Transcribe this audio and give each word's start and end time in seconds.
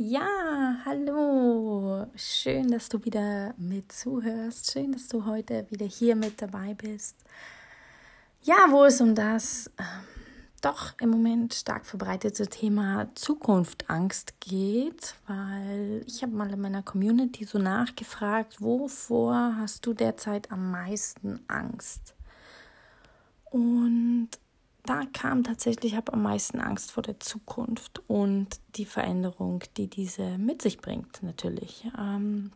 Ja, 0.00 0.76
hallo. 0.84 2.06
Schön, 2.14 2.70
dass 2.70 2.88
du 2.88 3.04
wieder 3.04 3.52
mit 3.58 3.90
zuhörst. 3.90 4.70
Schön, 4.70 4.92
dass 4.92 5.08
du 5.08 5.24
heute 5.24 5.66
wieder 5.70 5.86
hier 5.86 6.14
mit 6.14 6.40
dabei 6.40 6.74
bist. 6.74 7.16
Ja, 8.44 8.68
wo 8.70 8.84
es 8.84 9.00
um 9.00 9.16
das 9.16 9.72
ähm, 9.76 9.86
doch 10.60 10.92
im 11.00 11.10
Moment 11.10 11.52
stark 11.52 11.84
verbreitete 11.84 12.46
Thema 12.46 13.08
Zukunftangst 13.16 14.38
geht, 14.38 15.16
weil 15.26 16.04
ich 16.06 16.22
habe 16.22 16.30
mal 16.30 16.52
in 16.52 16.60
meiner 16.60 16.84
Community 16.84 17.44
so 17.44 17.58
nachgefragt, 17.58 18.60
wovor 18.60 19.56
hast 19.56 19.84
du 19.84 19.94
derzeit 19.94 20.52
am 20.52 20.70
meisten 20.70 21.40
Angst? 21.48 22.14
Und 23.50 24.28
da 24.88 25.02
kam 25.12 25.44
tatsächlich, 25.44 25.92
ich 25.92 25.96
habe 25.96 26.14
am 26.14 26.22
meisten 26.22 26.60
Angst 26.60 26.92
vor 26.92 27.02
der 27.02 27.20
Zukunft 27.20 28.00
und 28.06 28.48
die 28.76 28.86
Veränderung, 28.86 29.62
die 29.76 29.86
diese 29.86 30.38
mit 30.38 30.62
sich 30.62 30.78
bringt, 30.78 31.22
natürlich. 31.22 31.86
Ähm, 31.98 32.52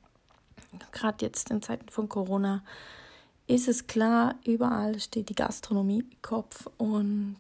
Gerade 0.93 1.27
jetzt 1.27 1.51
in 1.51 1.61
Zeiten 1.61 1.91
von 1.91 2.09
Corona 2.09 2.65
ist 3.47 3.69
es 3.69 3.87
klar, 3.87 4.37
überall 4.47 4.99
steht 4.99 5.29
die 5.29 5.35
Gastronomie 5.35 6.07
Kopf 6.23 6.69
und 6.79 7.37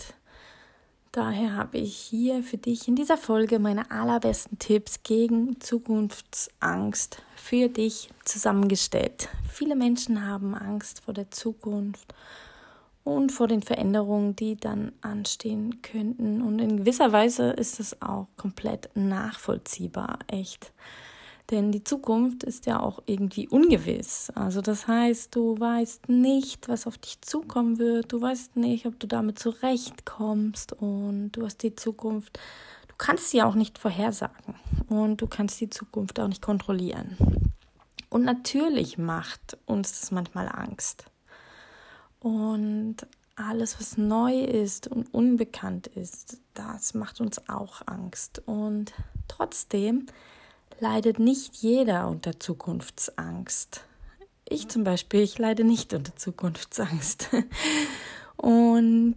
daher 1.12 1.56
habe 1.56 1.78
ich 1.78 1.96
hier 1.96 2.42
für 2.42 2.58
dich 2.58 2.86
in 2.86 2.94
dieser 2.94 3.16
Folge 3.16 3.58
meine 3.58 3.90
allerbesten 3.90 4.58
Tipps 4.58 5.02
gegen 5.02 5.58
Zukunftsangst 5.58 7.22
für 7.34 7.70
dich 7.70 8.10
zusammengestellt. 8.26 9.30
Viele 9.50 9.74
Menschen 9.74 10.26
haben 10.26 10.54
Angst 10.54 11.00
vor 11.00 11.14
der 11.14 11.30
Zukunft 11.30 12.12
und 13.04 13.32
vor 13.32 13.48
den 13.48 13.62
Veränderungen, 13.62 14.36
die 14.36 14.56
dann 14.56 14.92
anstehen 15.00 15.82
könnten. 15.82 16.42
Und 16.42 16.58
in 16.60 16.78
gewisser 16.78 17.12
Weise 17.12 17.50
ist 17.50 17.80
es 17.80 18.00
auch 18.00 18.28
komplett 18.36 18.90
nachvollziehbar, 18.94 20.20
echt. 20.28 20.72
Denn 21.50 21.72
die 21.72 21.84
Zukunft 21.84 22.44
ist 22.44 22.66
ja 22.66 22.80
auch 22.80 23.02
irgendwie 23.06 23.48
ungewiss. 23.48 24.30
Also 24.34 24.60
das 24.60 24.86
heißt, 24.86 25.34
du 25.34 25.58
weißt 25.58 26.08
nicht, 26.08 26.68
was 26.68 26.86
auf 26.86 26.96
dich 26.96 27.20
zukommen 27.20 27.78
wird. 27.78 28.12
Du 28.12 28.22
weißt 28.22 28.56
nicht, 28.56 28.86
ob 28.86 28.98
du 28.98 29.06
damit 29.06 29.38
zurechtkommst. 29.38 30.72
Und 30.72 31.32
du 31.32 31.44
hast 31.44 31.62
die 31.62 31.74
Zukunft, 31.74 32.38
du 32.88 32.94
kannst 32.96 33.30
sie 33.30 33.42
auch 33.42 33.54
nicht 33.54 33.78
vorhersagen. 33.78 34.54
Und 34.88 35.20
du 35.20 35.26
kannst 35.26 35.60
die 35.60 35.68
Zukunft 35.68 36.20
auch 36.20 36.28
nicht 36.28 36.40
kontrollieren. 36.40 37.18
Und 38.08 38.24
natürlich 38.24 38.96
macht 38.96 39.58
uns 39.66 40.00
das 40.00 40.10
manchmal 40.10 40.48
Angst. 40.48 41.11
Und 42.22 42.98
alles, 43.34 43.80
was 43.80 43.96
neu 43.96 44.42
ist 44.42 44.86
und 44.86 45.12
unbekannt 45.12 45.88
ist, 45.88 46.38
das 46.54 46.94
macht 46.94 47.20
uns 47.20 47.48
auch 47.48 47.82
Angst. 47.86 48.42
Und 48.46 48.92
trotzdem 49.26 50.06
leidet 50.78 51.18
nicht 51.18 51.56
jeder 51.56 52.08
unter 52.08 52.38
Zukunftsangst. 52.38 53.84
Ich 54.48 54.68
zum 54.68 54.84
Beispiel, 54.84 55.22
ich 55.22 55.38
leide 55.38 55.64
nicht 55.64 55.94
unter 55.94 56.14
Zukunftsangst. 56.14 57.28
Und 58.36 59.14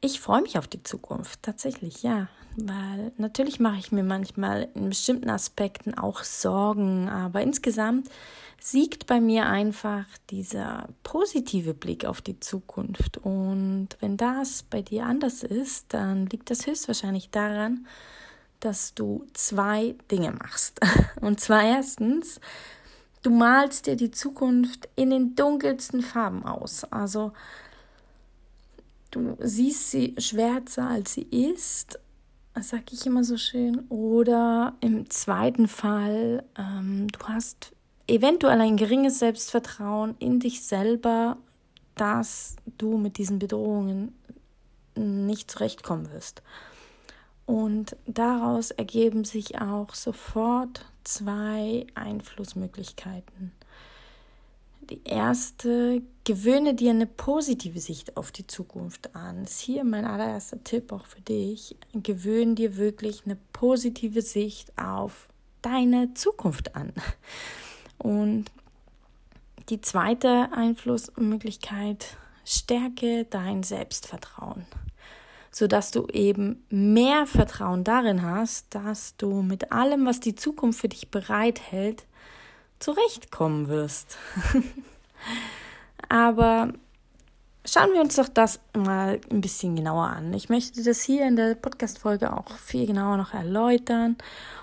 ich 0.00 0.20
freue 0.20 0.42
mich 0.42 0.58
auf 0.58 0.68
die 0.68 0.82
Zukunft, 0.82 1.42
tatsächlich, 1.42 2.02
ja. 2.02 2.28
Weil 2.56 3.12
natürlich 3.16 3.60
mache 3.60 3.78
ich 3.78 3.92
mir 3.92 4.02
manchmal 4.02 4.68
in 4.74 4.88
bestimmten 4.90 5.30
Aspekten 5.30 5.96
auch 5.96 6.22
Sorgen, 6.22 7.08
aber 7.08 7.40
insgesamt 7.40 8.08
siegt 8.62 9.06
bei 9.06 9.20
mir 9.20 9.46
einfach 9.46 10.04
dieser 10.30 10.88
positive 11.02 11.74
Blick 11.74 12.04
auf 12.04 12.20
die 12.20 12.38
Zukunft. 12.38 13.18
Und 13.18 13.88
wenn 14.00 14.16
das 14.16 14.62
bei 14.62 14.82
dir 14.82 15.04
anders 15.04 15.42
ist, 15.42 15.92
dann 15.92 16.26
liegt 16.26 16.48
das 16.50 16.66
höchstwahrscheinlich 16.66 17.30
daran, 17.30 17.86
dass 18.60 18.94
du 18.94 19.26
zwei 19.32 19.96
Dinge 20.10 20.30
machst. 20.30 20.80
Und 21.20 21.40
zwar 21.40 21.64
erstens, 21.64 22.40
du 23.22 23.30
malst 23.30 23.88
dir 23.88 23.96
die 23.96 24.12
Zukunft 24.12 24.88
in 24.94 25.10
den 25.10 25.34
dunkelsten 25.34 26.00
Farben 26.00 26.44
aus. 26.44 26.84
Also 26.84 27.32
du 29.10 29.36
siehst 29.40 29.90
sie 29.90 30.14
schwärzer, 30.18 30.88
als 30.88 31.14
sie 31.14 31.22
ist 31.22 31.98
sage 32.60 32.84
ich 32.92 33.06
immer 33.06 33.24
so 33.24 33.38
schön. 33.38 33.86
Oder 33.88 34.74
im 34.80 35.08
zweiten 35.08 35.68
Fall, 35.68 36.44
ähm, 36.58 37.08
du 37.08 37.18
hast 37.26 37.72
eventuell 38.12 38.60
ein 38.60 38.76
geringes 38.76 39.18
Selbstvertrauen 39.18 40.14
in 40.18 40.38
dich 40.38 40.62
selber, 40.62 41.38
dass 41.94 42.56
du 42.78 42.98
mit 42.98 43.16
diesen 43.16 43.38
Bedrohungen 43.38 44.14
nicht 44.94 45.50
zurechtkommen 45.50 46.12
wirst. 46.12 46.42
Und 47.46 47.96
daraus 48.06 48.70
ergeben 48.70 49.24
sich 49.24 49.60
auch 49.60 49.94
sofort 49.94 50.84
zwei 51.04 51.86
Einflussmöglichkeiten. 51.94 53.52
Die 54.90 55.00
erste, 55.04 56.02
gewöhne 56.24 56.74
dir 56.74 56.90
eine 56.90 57.06
positive 57.06 57.80
Sicht 57.80 58.16
auf 58.16 58.30
die 58.30 58.46
Zukunft 58.46 59.14
an. 59.16 59.44
Das 59.44 59.52
ist 59.52 59.60
hier 59.60 59.84
mein 59.84 60.04
allererster 60.04 60.62
Tipp 60.62 60.92
auch 60.92 61.06
für 61.06 61.20
dich. 61.22 61.76
Gewöhne 61.94 62.54
dir 62.54 62.76
wirklich 62.76 63.22
eine 63.24 63.38
positive 63.52 64.20
Sicht 64.20 64.76
auf 64.78 65.28
deine 65.62 66.12
Zukunft 66.14 66.76
an. 66.76 66.92
Und 68.02 68.46
die 69.68 69.80
zweite 69.80 70.48
Einflussmöglichkeit, 70.52 72.16
stärke 72.44 73.26
dein 73.30 73.62
Selbstvertrauen, 73.62 74.66
sodass 75.52 75.92
du 75.92 76.08
eben 76.08 76.66
mehr 76.68 77.26
Vertrauen 77.26 77.84
darin 77.84 78.22
hast, 78.22 78.74
dass 78.74 79.16
du 79.18 79.42
mit 79.42 79.70
allem, 79.70 80.04
was 80.04 80.18
die 80.18 80.34
Zukunft 80.34 80.80
für 80.80 80.88
dich 80.88 81.12
bereithält, 81.12 82.04
zurechtkommen 82.80 83.68
wirst. 83.68 84.18
Aber 86.08 86.72
schauen 87.64 87.92
wir 87.92 88.00
uns 88.00 88.16
doch 88.16 88.28
das 88.28 88.60
mal 88.76 89.20
ein 89.30 89.40
bisschen 89.40 89.76
genauer 89.76 90.08
an. 90.08 90.32
Ich 90.34 90.48
möchte 90.48 90.82
das 90.82 91.02
hier 91.02 91.26
in 91.26 91.36
der 91.36 91.54
Podcast-Folge 91.54 92.36
auch 92.36 92.56
viel 92.56 92.86
genauer 92.86 93.16
noch 93.16 93.34
erläutern. 93.34 94.16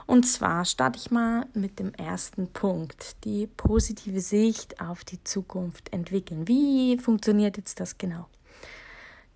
Und 0.06 0.24
zwar 0.24 0.66
starte 0.66 1.00
ich 1.00 1.12
mal 1.12 1.46
mit 1.54 1.80
dem 1.80 1.94
ersten 1.94 2.48
Punkt, 2.48 3.24
die 3.24 3.48
positive 3.48 4.22
Sicht 4.22 4.82
auf 4.82 5.04
die 5.04 5.24
Zukunft 5.24 5.94
entwickeln. 5.94 6.48
Wie 6.48 6.98
funktioniert 6.98 7.58
jetzt 7.58 7.80
das 7.80 7.98
genau? 7.98 8.28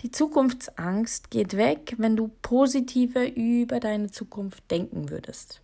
Die 0.02 0.12
Zukunftsangst 0.12 1.32
geht 1.32 1.56
weg, 1.56 1.96
wenn 1.98 2.18
du 2.18 2.30
positiver 2.42 3.26
über 3.36 3.80
deine 3.80 4.12
Zukunft 4.12 4.70
denken 4.70 5.10
würdest. 5.10 5.62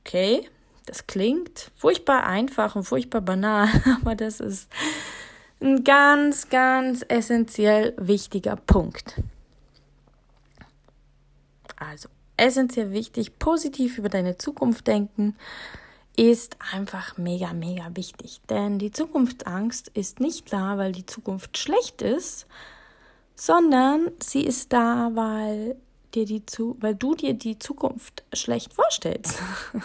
Okay, 0.00 0.48
das 0.86 1.06
klingt 1.06 1.70
furchtbar 1.76 2.24
einfach 2.24 2.76
und 2.76 2.84
furchtbar 2.84 3.20
banal, 3.20 3.68
aber 4.00 4.14
das 4.14 4.40
ist 4.40 4.70
ein 5.64 5.82
ganz, 5.82 6.50
ganz 6.50 7.04
essentiell 7.08 7.94
wichtiger 7.96 8.56
Punkt. 8.56 9.20
Also, 11.76 12.08
essentiell 12.36 12.92
wichtig, 12.92 13.38
positiv 13.38 13.98
über 13.98 14.08
deine 14.08 14.36
Zukunft 14.36 14.86
denken 14.86 15.36
ist 16.16 16.56
einfach 16.72 17.16
mega, 17.18 17.52
mega 17.52 17.90
wichtig. 17.94 18.40
Denn 18.48 18.78
die 18.78 18.92
Zukunftsangst 18.92 19.88
ist 19.88 20.20
nicht 20.20 20.52
da, 20.52 20.78
weil 20.78 20.92
die 20.92 21.06
Zukunft 21.06 21.58
schlecht 21.58 22.02
ist, 22.02 22.46
sondern 23.34 24.12
sie 24.22 24.44
ist 24.44 24.72
da, 24.72 25.10
weil 25.14 25.76
dir 26.14 26.24
die 26.24 26.46
zu, 26.46 26.76
weil 26.78 26.94
du 26.94 27.16
dir 27.16 27.34
die 27.34 27.58
Zukunft 27.58 28.22
schlecht 28.32 28.72
vorstellst. 28.72 29.38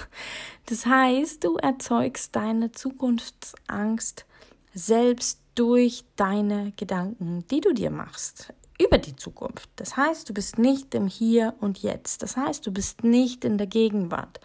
Das 0.67 0.85
heißt, 0.85 1.43
du 1.43 1.57
erzeugst 1.57 2.35
deine 2.35 2.71
Zukunftsangst 2.71 4.27
selbst 4.75 5.38
durch 5.55 6.03
deine 6.15 6.73
Gedanken, 6.75 7.45
die 7.49 7.61
du 7.61 7.73
dir 7.73 7.91
machst 7.91 8.53
über 8.81 8.97
die 8.97 9.15
Zukunft. 9.15 9.69
Das 9.75 9.97
heißt, 9.97 10.29
du 10.29 10.33
bist 10.33 10.57
nicht 10.57 10.95
im 10.95 11.07
Hier 11.07 11.53
und 11.59 11.79
Jetzt. 11.83 12.23
Das 12.23 12.37
heißt, 12.37 12.65
du 12.65 12.71
bist 12.71 13.03
nicht 13.03 13.43
in 13.43 13.57
der 13.57 13.67
Gegenwart. 13.67 14.39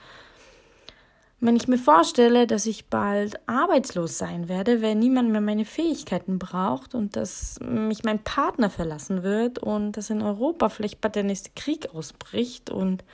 wenn 1.41 1.57
ich 1.57 1.69
mir 1.69 1.79
vorstelle, 1.79 2.47
dass 2.47 2.65
ich 2.65 2.87
bald 2.87 3.39
arbeitslos 3.47 4.17
sein 4.17 4.49
werde, 4.49 4.81
wenn 4.81 4.99
niemand 4.99 5.31
mehr 5.31 5.43
meine 5.43 5.67
Fähigkeiten 5.67 6.39
braucht 6.39 6.95
und 6.95 7.17
dass 7.17 7.59
mich 7.61 8.03
mein 8.03 8.25
Partner 8.25 8.71
verlassen 8.71 9.23
wird 9.23 9.59
und 9.59 9.93
dass 9.93 10.09
in 10.09 10.23
Europa 10.23 10.71
vielleicht 10.71 11.03
bald 11.03 11.17
der 11.17 11.23
nächste 11.23 11.51
Krieg 11.55 11.95
ausbricht 11.95 12.71
und 12.71 13.05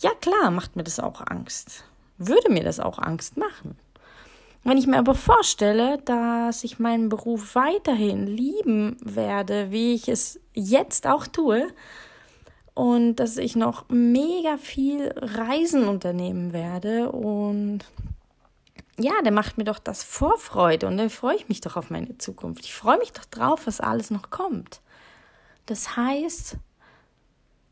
ja 0.00 0.10
klar, 0.20 0.50
macht 0.50 0.76
mir 0.76 0.84
das 0.84 1.00
auch 1.00 1.22
Angst. 1.26 1.84
Würde 2.18 2.52
mir 2.52 2.62
das 2.62 2.78
auch 2.78 2.98
Angst 2.98 3.38
machen. 3.38 3.78
Wenn 4.66 4.78
ich 4.78 4.88
mir 4.88 4.98
aber 4.98 5.14
vorstelle, 5.14 5.98
dass 5.98 6.64
ich 6.64 6.80
meinen 6.80 7.08
Beruf 7.08 7.54
weiterhin 7.54 8.26
lieben 8.26 8.96
werde, 9.00 9.70
wie 9.70 9.94
ich 9.94 10.08
es 10.08 10.40
jetzt 10.54 11.06
auch 11.06 11.28
tue, 11.28 11.68
und 12.74 13.14
dass 13.16 13.36
ich 13.36 13.54
noch 13.54 13.88
mega 13.88 14.56
viel 14.56 15.14
Reisen 15.18 15.86
unternehmen 15.86 16.52
werde 16.52 17.12
und 17.12 17.84
ja, 18.98 19.12
der 19.22 19.30
macht 19.30 19.56
mir 19.56 19.62
doch 19.62 19.78
das 19.78 20.02
Vorfreude 20.02 20.88
und 20.88 20.96
dann 20.96 21.10
freue 21.10 21.36
ich 21.36 21.48
mich 21.48 21.60
doch 21.60 21.76
auf 21.76 21.88
meine 21.88 22.18
Zukunft. 22.18 22.64
Ich 22.64 22.74
freue 22.74 22.98
mich 22.98 23.12
doch 23.12 23.24
drauf, 23.26 23.68
was 23.68 23.80
alles 23.80 24.10
noch 24.10 24.30
kommt. 24.30 24.80
Das 25.66 25.96
heißt, 25.96 26.56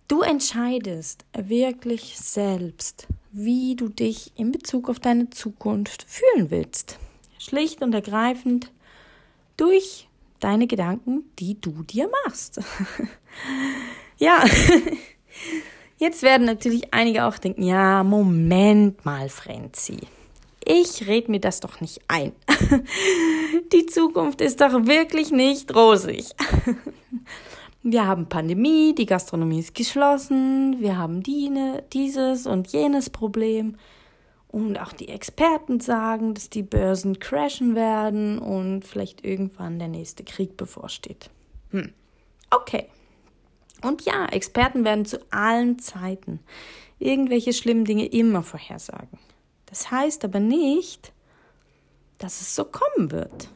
du 0.09 0.23
entscheidest 0.23 1.25
wirklich 1.33 2.19
selbst, 2.19 3.06
wie 3.33 3.75
du 3.77 3.89
dich 3.89 4.33
in 4.37 4.53
Bezug 4.53 4.89
auf 4.89 5.01
deine 5.01 5.31
Zukunft 5.31 6.05
fühlen 6.09 6.51
willst. 6.51 6.99
Schlicht 7.39 7.83
und 7.83 7.93
ergreifend 7.93 8.71
durch 9.56 10.09
deine 10.41 10.67
Gedanken, 10.67 11.25
die 11.39 11.61
du 11.61 11.83
dir 11.83 12.11
machst. 12.25 12.61
Ja, 14.19 14.45
jetzt 15.99 16.23
werden 16.23 16.47
natürlich 16.47 16.95
einige 16.95 17.25
auch 17.25 17.39
denken, 17.39 17.62
ja, 17.62 18.05
Moment 18.05 19.05
mal, 19.05 19.29
Frenzi. 19.29 19.99
Ich 20.65 21.07
red 21.07 21.29
mir 21.29 21.41
das 21.41 21.61
doch 21.61 21.81
nicht 21.81 22.00
ein. 22.09 22.33
Die 23.73 23.87
Zukunft 23.87 24.41
ist 24.41 24.61
doch 24.61 24.87
wirklich 24.87 25.31
nicht 25.31 25.75
rosig. 25.75 26.31
Wir 27.87 28.07
haben 28.07 28.31
Pandemie, 28.31 28.95
die 28.95 29.05
Gastronomie 29.05 29.59
ist 29.59 29.75
geschlossen, 29.75 30.81
wir 30.81 30.97
haben 30.97 31.23
die, 31.23 31.53
dieses 31.93 32.47
und 32.47 32.69
jenes 32.69 33.11
Problem. 33.11 33.77
Und 34.49 34.81
auch 34.81 34.95
die 34.95 35.09
Experten 35.09 35.81
sagen, 35.81 36.33
dass 36.33 36.49
die 36.49 36.63
Börsen 36.63 37.19
crashen 37.19 37.75
werden 37.75 38.39
und 38.39 38.87
vielleicht 38.87 39.23
irgendwann 39.23 39.79
der 39.79 39.89
nächste 39.89 40.25
Krieg 40.25 40.57
bevorsteht. 40.57 41.29
Hm. 41.73 41.93
Okay. 42.51 42.87
Und 43.83 44.03
ja, 44.07 44.25
Experten 44.27 44.85
werden 44.87 45.05
zu 45.05 45.19
allen 45.31 45.79
Zeiten 45.79 46.41
irgendwelche 46.99 47.53
schlimmen 47.53 47.85
Dinge 47.85 48.07
immer 48.07 48.43
vorhersagen. 48.43 49.19
Das 49.67 49.91
heißt 49.91 50.25
aber 50.25 50.41
nicht, 50.41 51.13
dass 52.17 52.41
es 52.41 52.55
so 52.55 52.65
kommen 52.65 53.11
wird. 53.11 53.51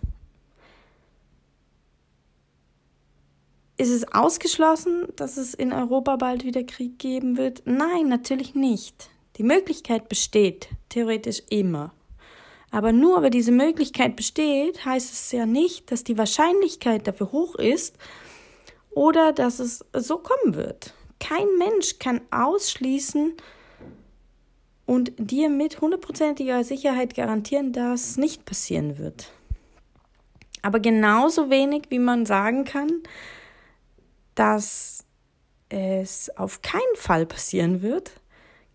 Ist 3.78 3.90
es 3.90 4.12
ausgeschlossen, 4.12 5.06
dass 5.14 5.36
es 5.36 5.54
in 5.54 5.72
Europa 5.72 6.16
bald 6.16 6.44
wieder 6.44 6.64
Krieg 6.64 6.98
geben 6.98 7.36
wird? 7.36 7.62
Nein, 7.64 8.08
natürlich 8.08 8.56
nicht. 8.56 9.08
Die 9.36 9.44
Möglichkeit 9.44 10.08
besteht, 10.08 10.68
theoretisch 10.88 11.42
immer. 11.48 11.92
Aber 12.72 12.90
nur 12.90 13.22
weil 13.22 13.30
diese 13.30 13.52
Möglichkeit 13.52 14.16
besteht, 14.16 14.84
heißt 14.84 15.12
es 15.12 15.30
ja 15.30 15.46
nicht, 15.46 15.92
dass 15.92 16.02
die 16.02 16.18
Wahrscheinlichkeit 16.18 17.06
dafür 17.06 17.30
hoch 17.30 17.54
ist, 17.54 17.96
oder 18.90 19.32
dass 19.32 19.60
es 19.60 19.84
so 19.92 20.18
kommen 20.18 20.56
wird. 20.56 20.92
Kein 21.20 21.46
Mensch 21.56 22.00
kann 22.00 22.20
ausschließen 22.32 23.34
und 24.86 25.12
dir 25.18 25.48
mit 25.50 25.80
hundertprozentiger 25.80 26.64
Sicherheit 26.64 27.14
garantieren, 27.14 27.72
dass 27.72 28.10
es 28.10 28.16
nicht 28.16 28.44
passieren 28.44 28.98
wird. 28.98 29.30
Aber 30.62 30.80
genauso 30.80 31.48
wenig, 31.48 31.84
wie 31.90 32.00
man 32.00 32.26
sagen 32.26 32.64
kann, 32.64 33.02
dass 34.38 35.04
es 35.68 36.30
auf 36.36 36.62
keinen 36.62 36.96
Fall 36.96 37.26
passieren 37.26 37.82
wird, 37.82 38.12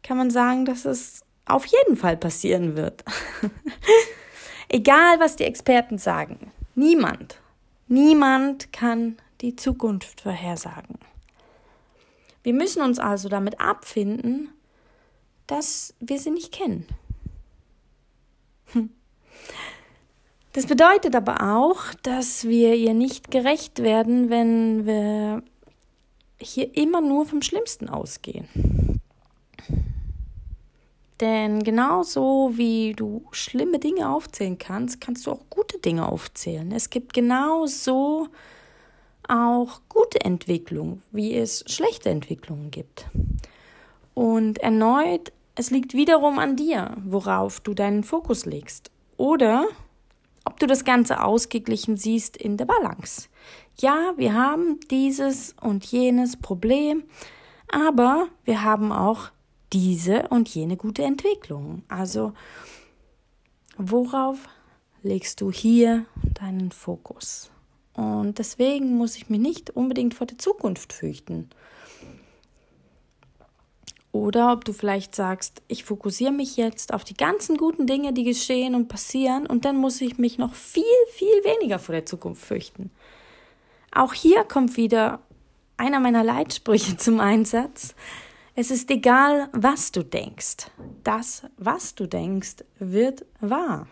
kann 0.03 0.17
man 0.17 0.29
sagen, 0.29 0.65
dass 0.65 0.85
es 0.85 1.23
auf 1.45 1.65
jeden 1.65 1.95
Fall 1.95 2.17
passieren 2.17 2.75
wird. 2.75 3.03
Egal, 4.69 5.19
was 5.19 5.35
die 5.35 5.45
Experten 5.45 5.97
sagen. 5.97 6.51
Niemand, 6.75 7.39
niemand 7.87 8.73
kann 8.73 9.17
die 9.41 9.55
Zukunft 9.55 10.21
vorhersagen. 10.21 10.99
Wir 12.43 12.53
müssen 12.53 12.81
uns 12.81 12.99
also 12.99 13.29
damit 13.29 13.61
abfinden, 13.61 14.49
dass 15.47 15.93
wir 15.99 16.19
sie 16.19 16.31
nicht 16.31 16.51
kennen. 16.51 16.87
Hm. 18.73 18.89
Das 20.53 20.67
bedeutet 20.67 21.15
aber 21.15 21.55
auch, 21.55 21.93
dass 22.03 22.43
wir 22.43 22.75
ihr 22.75 22.93
nicht 22.93 23.31
gerecht 23.31 23.81
werden, 23.81 24.29
wenn 24.29 24.85
wir 24.85 25.41
hier 26.43 26.75
immer 26.75 27.01
nur 27.01 27.25
vom 27.25 27.41
Schlimmsten 27.41 27.89
ausgehen. 27.89 28.47
Denn 31.19 31.63
genauso 31.63 32.51
wie 32.55 32.93
du 32.93 33.25
schlimme 33.31 33.79
Dinge 33.79 34.09
aufzählen 34.09 34.57
kannst, 34.57 34.99
kannst 34.99 35.25
du 35.25 35.31
auch 35.31 35.49
gute 35.49 35.79
Dinge 35.79 36.07
aufzählen. 36.11 36.71
Es 36.71 36.89
gibt 36.89 37.13
genauso 37.13 38.27
auch 39.27 39.81
gute 39.87 40.21
Entwicklung, 40.21 41.01
wie 41.11 41.35
es 41.35 41.63
schlechte 41.67 42.09
Entwicklungen 42.09 42.71
gibt. 42.71 43.07
Und 44.13 44.57
erneut, 44.57 45.31
es 45.55 45.71
liegt 45.71 45.93
wiederum 45.93 46.39
an 46.39 46.55
dir, 46.55 46.97
worauf 47.05 47.59
du 47.59 47.73
deinen 47.73 48.03
Fokus 48.03 48.45
legst. 48.45 48.91
Oder 49.17 49.67
ob 50.45 50.59
du 50.59 50.67
das 50.67 50.83
Ganze 50.83 51.23
ausgeglichen 51.23 51.95
siehst 51.95 52.35
in 52.35 52.57
der 52.57 52.65
Balance. 52.65 53.29
Ja, 53.79 54.13
wir 54.17 54.33
haben 54.33 54.79
dieses 54.91 55.55
und 55.59 55.83
jenes 55.85 56.37
Problem, 56.37 57.03
aber 57.67 58.27
wir 58.45 58.63
haben 58.63 58.91
auch 58.91 59.29
diese 59.73 60.27
und 60.29 60.47
jene 60.49 60.77
gute 60.77 61.03
Entwicklung. 61.03 61.83
Also, 61.87 62.33
worauf 63.77 64.47
legst 65.01 65.41
du 65.41 65.51
hier 65.51 66.05
deinen 66.39 66.71
Fokus? 66.71 67.49
Und 67.95 68.39
deswegen 68.39 68.95
muss 68.95 69.15
ich 69.15 69.29
mich 69.29 69.39
nicht 69.39 69.71
unbedingt 69.71 70.13
vor 70.13 70.27
der 70.27 70.37
Zukunft 70.37 70.93
fürchten. 70.93 71.49
Oder 74.11 74.53
ob 74.53 74.63
du 74.63 74.73
vielleicht 74.73 75.15
sagst, 75.15 75.63
ich 75.67 75.83
fokussiere 75.83 76.31
mich 76.31 76.55
jetzt 76.55 76.93
auf 76.93 77.03
die 77.03 77.15
ganzen 77.15 77.57
guten 77.57 77.87
Dinge, 77.87 78.13
die 78.13 78.23
geschehen 78.23 78.75
und 78.75 78.87
passieren, 78.87 79.47
und 79.47 79.65
dann 79.65 79.75
muss 79.75 79.99
ich 80.01 80.19
mich 80.19 80.37
noch 80.37 80.53
viel, 80.53 80.83
viel 81.11 81.43
weniger 81.43 81.79
vor 81.79 81.93
der 81.93 82.05
Zukunft 82.05 82.45
fürchten. 82.45 82.91
Auch 83.93 84.13
hier 84.13 84.43
kommt 84.43 84.77
wieder 84.77 85.19
einer 85.77 85.99
meiner 85.99 86.23
Leitsprüche 86.23 86.97
zum 86.97 87.19
Einsatz. 87.19 87.95
Es 88.55 88.69
ist 88.69 88.89
egal, 88.91 89.49
was 89.51 89.91
du 89.91 90.03
denkst. 90.03 90.67
Das, 91.03 91.43
was 91.57 91.95
du 91.95 92.07
denkst, 92.07 92.63
wird 92.79 93.25
wahr. 93.39 93.87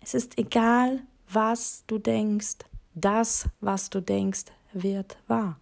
Es 0.00 0.14
ist 0.14 0.38
egal, 0.38 1.00
was 1.28 1.84
du 1.86 1.98
denkst 1.98 2.58
das, 2.94 3.48
was 3.60 3.90
du 3.90 4.00
denkst, 4.00 4.46
wird 4.72 5.16
wahr. 5.26 5.58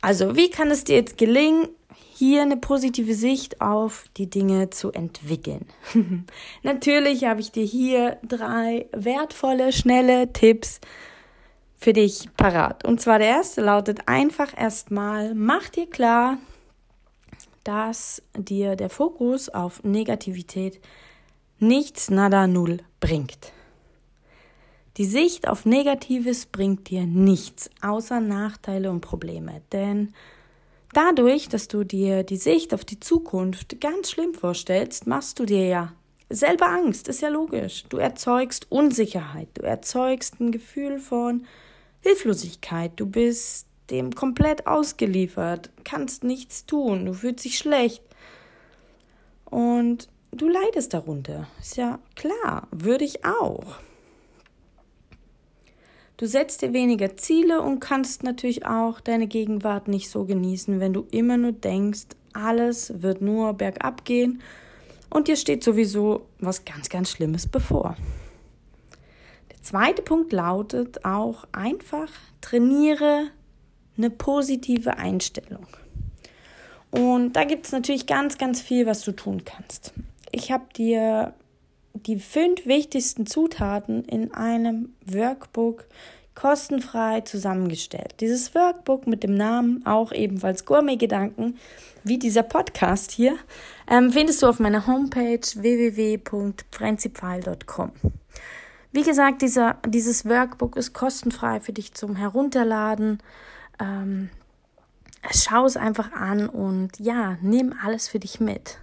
Also, 0.00 0.36
wie 0.36 0.50
kann 0.50 0.70
es 0.70 0.84
dir 0.84 0.96
jetzt 0.96 1.16
gelingen, 1.16 1.68
hier 2.14 2.42
eine 2.42 2.56
positive 2.56 3.14
Sicht 3.14 3.60
auf 3.60 4.06
die 4.16 4.30
Dinge 4.30 4.70
zu 4.70 4.92
entwickeln? 4.92 5.66
Natürlich 6.62 7.24
habe 7.24 7.40
ich 7.40 7.50
dir 7.50 7.64
hier 7.64 8.18
drei 8.22 8.86
wertvolle, 8.92 9.72
schnelle 9.72 10.32
Tipps 10.32 10.80
für 11.76 11.92
dich 11.92 12.28
parat. 12.36 12.84
Und 12.84 13.00
zwar 13.00 13.18
der 13.18 13.28
erste 13.28 13.60
lautet 13.60 14.06
einfach 14.06 14.56
erstmal, 14.56 15.34
mach 15.34 15.68
dir 15.68 15.88
klar, 15.88 16.38
dass 17.64 18.22
dir 18.36 18.76
der 18.76 18.90
Fokus 18.90 19.48
auf 19.48 19.82
Negativität 19.82 20.80
nichts, 21.58 22.10
nada, 22.10 22.46
null 22.46 22.78
bringt. 23.00 23.52
Die 24.96 25.06
Sicht 25.06 25.48
auf 25.48 25.66
Negatives 25.66 26.46
bringt 26.46 26.88
dir 26.88 27.04
nichts 27.04 27.68
außer 27.82 28.20
Nachteile 28.20 28.90
und 28.90 29.00
Probleme, 29.00 29.60
denn 29.72 30.14
dadurch, 30.96 31.48
dass 31.48 31.68
du 31.68 31.84
dir 31.84 32.22
die 32.22 32.36
Sicht 32.36 32.72
auf 32.72 32.84
die 32.84 33.00
Zukunft 33.00 33.80
ganz 33.80 34.10
schlimm 34.10 34.34
vorstellst, 34.34 35.06
machst 35.06 35.38
du 35.38 35.44
dir 35.44 35.66
ja 35.66 35.92
selber 36.30 36.68
Angst, 36.68 37.08
ist 37.08 37.20
ja 37.20 37.28
logisch. 37.28 37.84
Du 37.88 37.98
erzeugst 37.98 38.70
Unsicherheit, 38.70 39.48
du 39.54 39.62
erzeugst 39.62 40.40
ein 40.40 40.52
Gefühl 40.52 40.98
von 40.98 41.46
Hilflosigkeit, 42.00 42.92
du 42.96 43.06
bist 43.06 43.66
dem 43.90 44.14
komplett 44.14 44.66
ausgeliefert, 44.66 45.70
kannst 45.84 46.24
nichts 46.24 46.66
tun, 46.66 47.06
du 47.06 47.12
fühlst 47.12 47.44
dich 47.44 47.58
schlecht 47.58 48.02
und 49.44 50.08
du 50.32 50.48
leidest 50.48 50.94
darunter. 50.94 51.46
Ist 51.60 51.76
ja 51.76 51.98
klar, 52.16 52.68
würde 52.70 53.04
ich 53.04 53.24
auch. 53.24 53.76
Du 56.16 56.26
setzt 56.26 56.62
dir 56.62 56.72
weniger 56.72 57.16
Ziele 57.16 57.60
und 57.60 57.80
kannst 57.80 58.22
natürlich 58.22 58.66
auch 58.66 59.00
deine 59.00 59.26
Gegenwart 59.26 59.88
nicht 59.88 60.08
so 60.08 60.24
genießen, 60.24 60.78
wenn 60.78 60.92
du 60.92 61.06
immer 61.10 61.36
nur 61.36 61.52
denkst, 61.52 62.06
alles 62.32 63.02
wird 63.02 63.20
nur 63.20 63.54
bergab 63.54 64.04
gehen 64.04 64.40
und 65.10 65.26
dir 65.26 65.36
steht 65.36 65.64
sowieso 65.64 66.26
was 66.38 66.64
ganz, 66.64 66.88
ganz 66.88 67.10
Schlimmes 67.10 67.48
bevor. 67.48 67.96
Der 69.50 69.62
zweite 69.62 70.02
Punkt 70.02 70.32
lautet 70.32 71.04
auch 71.04 71.46
einfach, 71.50 72.10
trainiere 72.40 73.30
eine 73.96 74.10
positive 74.10 74.98
Einstellung. 74.98 75.66
Und 76.92 77.32
da 77.32 77.44
gibt 77.44 77.66
es 77.66 77.72
natürlich 77.72 78.06
ganz, 78.06 78.38
ganz 78.38 78.60
viel, 78.60 78.86
was 78.86 79.02
du 79.02 79.12
tun 79.12 79.44
kannst. 79.44 79.92
Ich 80.30 80.52
habe 80.52 80.66
dir 80.76 81.34
die 81.94 82.18
fünf 82.18 82.66
wichtigsten 82.66 83.24
Zutaten 83.26 84.04
in 84.04 84.34
einem 84.34 84.94
Workbook 85.06 85.86
kostenfrei 86.34 87.22
zusammengestellt. 87.22 88.16
Dieses 88.20 88.54
Workbook 88.54 89.06
mit 89.06 89.22
dem 89.22 89.34
Namen 89.34 89.86
auch 89.86 90.12
ebenfalls 90.12 90.64
Gourmet-Gedanken, 90.64 91.58
wie 92.02 92.18
dieser 92.18 92.42
Podcast 92.42 93.12
hier, 93.12 93.36
ähm, 93.88 94.10
findest 94.10 94.42
du 94.42 94.48
auf 94.48 94.58
meiner 94.58 94.86
Homepage 94.86 95.40
www.prinzipal.com. 95.40 97.92
Wie 98.92 99.02
gesagt, 99.02 99.42
dieser, 99.42 99.76
dieses 99.88 100.24
Workbook 100.24 100.76
ist 100.76 100.92
kostenfrei 100.92 101.60
für 101.60 101.72
dich 101.72 101.94
zum 101.94 102.16
Herunterladen. 102.16 103.18
Ähm, 103.80 104.30
schau 105.32 105.66
es 105.66 105.76
einfach 105.76 106.12
an 106.12 106.48
und 106.48 106.98
ja, 106.98 107.38
nimm 107.40 107.74
alles 107.82 108.08
für 108.08 108.18
dich 108.18 108.40
mit. 108.40 108.78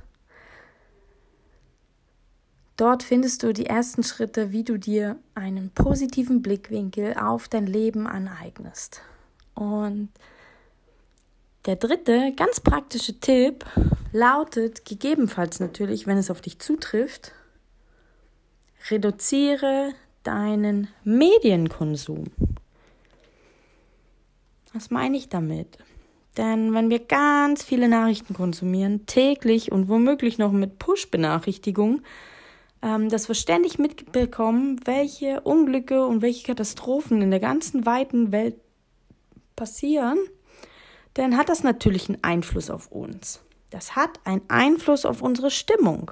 Dort 2.81 3.03
findest 3.03 3.43
du 3.43 3.53
die 3.53 3.67
ersten 3.67 4.01
Schritte, 4.01 4.51
wie 4.51 4.63
du 4.63 4.79
dir 4.79 5.19
einen 5.35 5.69
positiven 5.69 6.41
Blickwinkel 6.41 7.13
auf 7.13 7.47
dein 7.47 7.67
Leben 7.67 8.07
aneignest. 8.07 9.01
Und 9.53 10.09
der 11.67 11.75
dritte 11.75 12.33
ganz 12.35 12.59
praktische 12.59 13.19
Tipp 13.19 13.65
lautet 14.11 14.83
gegebenenfalls 14.83 15.59
natürlich, 15.59 16.07
wenn 16.07 16.17
es 16.17 16.31
auf 16.31 16.41
dich 16.41 16.57
zutrifft, 16.57 17.33
reduziere 18.89 19.93
deinen 20.23 20.88
Medienkonsum. 21.03 22.31
Was 24.73 24.89
meine 24.89 25.17
ich 25.17 25.29
damit? 25.29 25.77
Denn 26.35 26.73
wenn 26.73 26.89
wir 26.89 26.97
ganz 26.97 27.61
viele 27.61 27.88
Nachrichten 27.88 28.33
konsumieren, 28.33 29.05
täglich 29.05 29.71
und 29.71 29.88
womöglich 29.88 30.39
noch 30.39 30.51
mit 30.51 30.79
Push-Benachrichtigungen, 30.79 32.03
ähm, 32.81 33.09
dass 33.09 33.27
wir 33.27 33.35
ständig 33.35 33.79
mitbekommen, 33.79 34.79
welche 34.85 35.41
Unglücke 35.41 36.05
und 36.05 36.21
welche 36.21 36.47
Katastrophen 36.47 37.21
in 37.21 37.31
der 37.31 37.39
ganzen 37.39 37.85
weiten 37.85 38.31
Welt 38.31 38.55
passieren, 39.55 40.17
dann 41.13 41.38
hat 41.38 41.50
das 41.50 41.63
natürlich 41.63 42.09
einen 42.09 42.23
Einfluss 42.23 42.69
auf 42.69 42.91
uns. 42.91 43.41
Das 43.69 43.95
hat 43.95 44.19
einen 44.25 44.41
Einfluss 44.50 45.05
auf 45.05 45.21
unsere 45.21 45.51
Stimmung, 45.51 46.11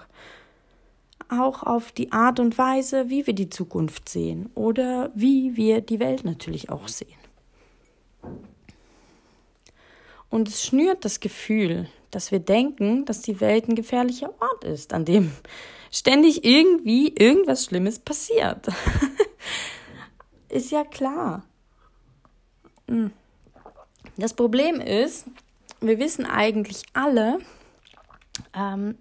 auch 1.29 1.63
auf 1.63 1.91
die 1.91 2.11
Art 2.11 2.39
und 2.39 2.57
Weise, 2.57 3.09
wie 3.09 3.25
wir 3.27 3.33
die 3.33 3.49
Zukunft 3.49 4.09
sehen 4.09 4.49
oder 4.55 5.11
wie 5.15 5.55
wir 5.55 5.81
die 5.81 5.99
Welt 5.99 6.23
natürlich 6.23 6.69
auch 6.69 6.88
sehen. 6.88 7.07
Und 10.29 10.47
es 10.47 10.63
schnürt 10.63 11.05
das 11.05 11.19
Gefühl, 11.19 11.89
dass 12.11 12.31
wir 12.31 12.39
denken, 12.39 13.05
dass 13.05 13.21
die 13.21 13.41
Welt 13.41 13.67
ein 13.67 13.75
gefährlicher 13.75 14.33
Ort 14.39 14.63
ist, 14.63 14.93
an 14.93 15.05
dem 15.05 15.31
ständig 15.91 16.43
irgendwie 16.43 17.10
irgendwas 17.10 17.65
Schlimmes 17.65 18.00
passiert. 18.00 18.67
ist 20.50 20.72
ja 20.72 20.84
klar. 20.84 21.43
Hm. 22.88 23.12
Das 24.17 24.34
Problem 24.34 24.81
ist, 24.81 25.25
wir 25.81 26.00
wissen 26.00 26.25
eigentlich 26.25 26.84
alle, 26.93 27.39
ähm, 28.53 28.98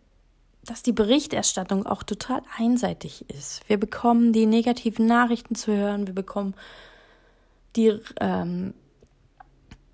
dass 0.64 0.83
die 0.83 0.92
Berichterstattung 0.92 1.87
auch 1.87 2.02
total 2.02 2.42
einseitig 2.57 3.25
ist. 3.30 3.68
Wir 3.68 3.78
bekommen 3.78 4.33
die 4.33 4.47
negativen 4.47 5.07
Nachrichten 5.07 5.54
zu 5.54 5.73
hören, 5.75 6.07
wir 6.07 6.14
bekommen 6.14 6.54
die, 7.75 7.99
ähm, 8.21 8.75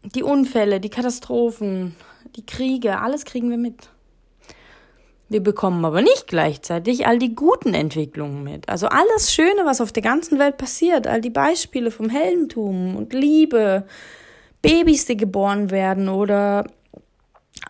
die 0.02 0.22
Unfälle, 0.22 0.80
die 0.80 0.90
Katastrophen, 0.90 1.94
die 2.36 2.44
Kriege, 2.44 3.00
alles 3.00 3.24
kriegen 3.24 3.50
wir 3.50 3.58
mit. 3.58 3.88
Wir 5.28 5.42
bekommen 5.42 5.84
aber 5.84 6.02
nicht 6.02 6.26
gleichzeitig 6.26 7.06
all 7.06 7.18
die 7.18 7.34
guten 7.34 7.74
Entwicklungen 7.74 8.42
mit. 8.44 8.68
Also 8.68 8.88
alles 8.88 9.32
Schöne, 9.32 9.64
was 9.64 9.80
auf 9.80 9.90
der 9.90 10.02
ganzen 10.02 10.38
Welt 10.38 10.58
passiert, 10.58 11.06
all 11.06 11.20
die 11.20 11.30
Beispiele 11.30 11.90
vom 11.90 12.10
Heldentum 12.10 12.96
und 12.96 13.12
Liebe, 13.14 13.86
Babys, 14.60 15.06
die 15.06 15.16
geboren 15.16 15.70
werden 15.70 16.08
oder 16.08 16.64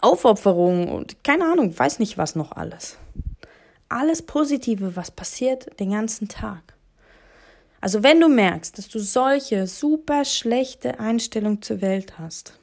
Aufopferung 0.01 0.89
und 0.89 1.23
keine 1.23 1.45
Ahnung, 1.45 1.77
weiß 1.77 2.01
nicht 2.01 2.19
was 2.19 2.35
noch 2.35 2.53
alles. 2.53 2.99
Alles 3.89 4.23
Positive, 4.23 4.97
was 4.97 5.11
passiert 5.11 5.79
den 5.79 5.93
ganzen 5.93 6.29
Tag. 6.29 6.63
Also 7.81 8.03
wenn 8.03 8.21
du 8.21 8.29
merkst, 8.29 8.79
dass 8.79 8.89
du 8.89 8.99
solche 8.99 9.67
super 9.67 10.25
schlechte 10.25 10.99
Einstellung 10.99 11.63
zur 11.63 11.81
Welt 11.83 12.19
hast, 12.19 12.59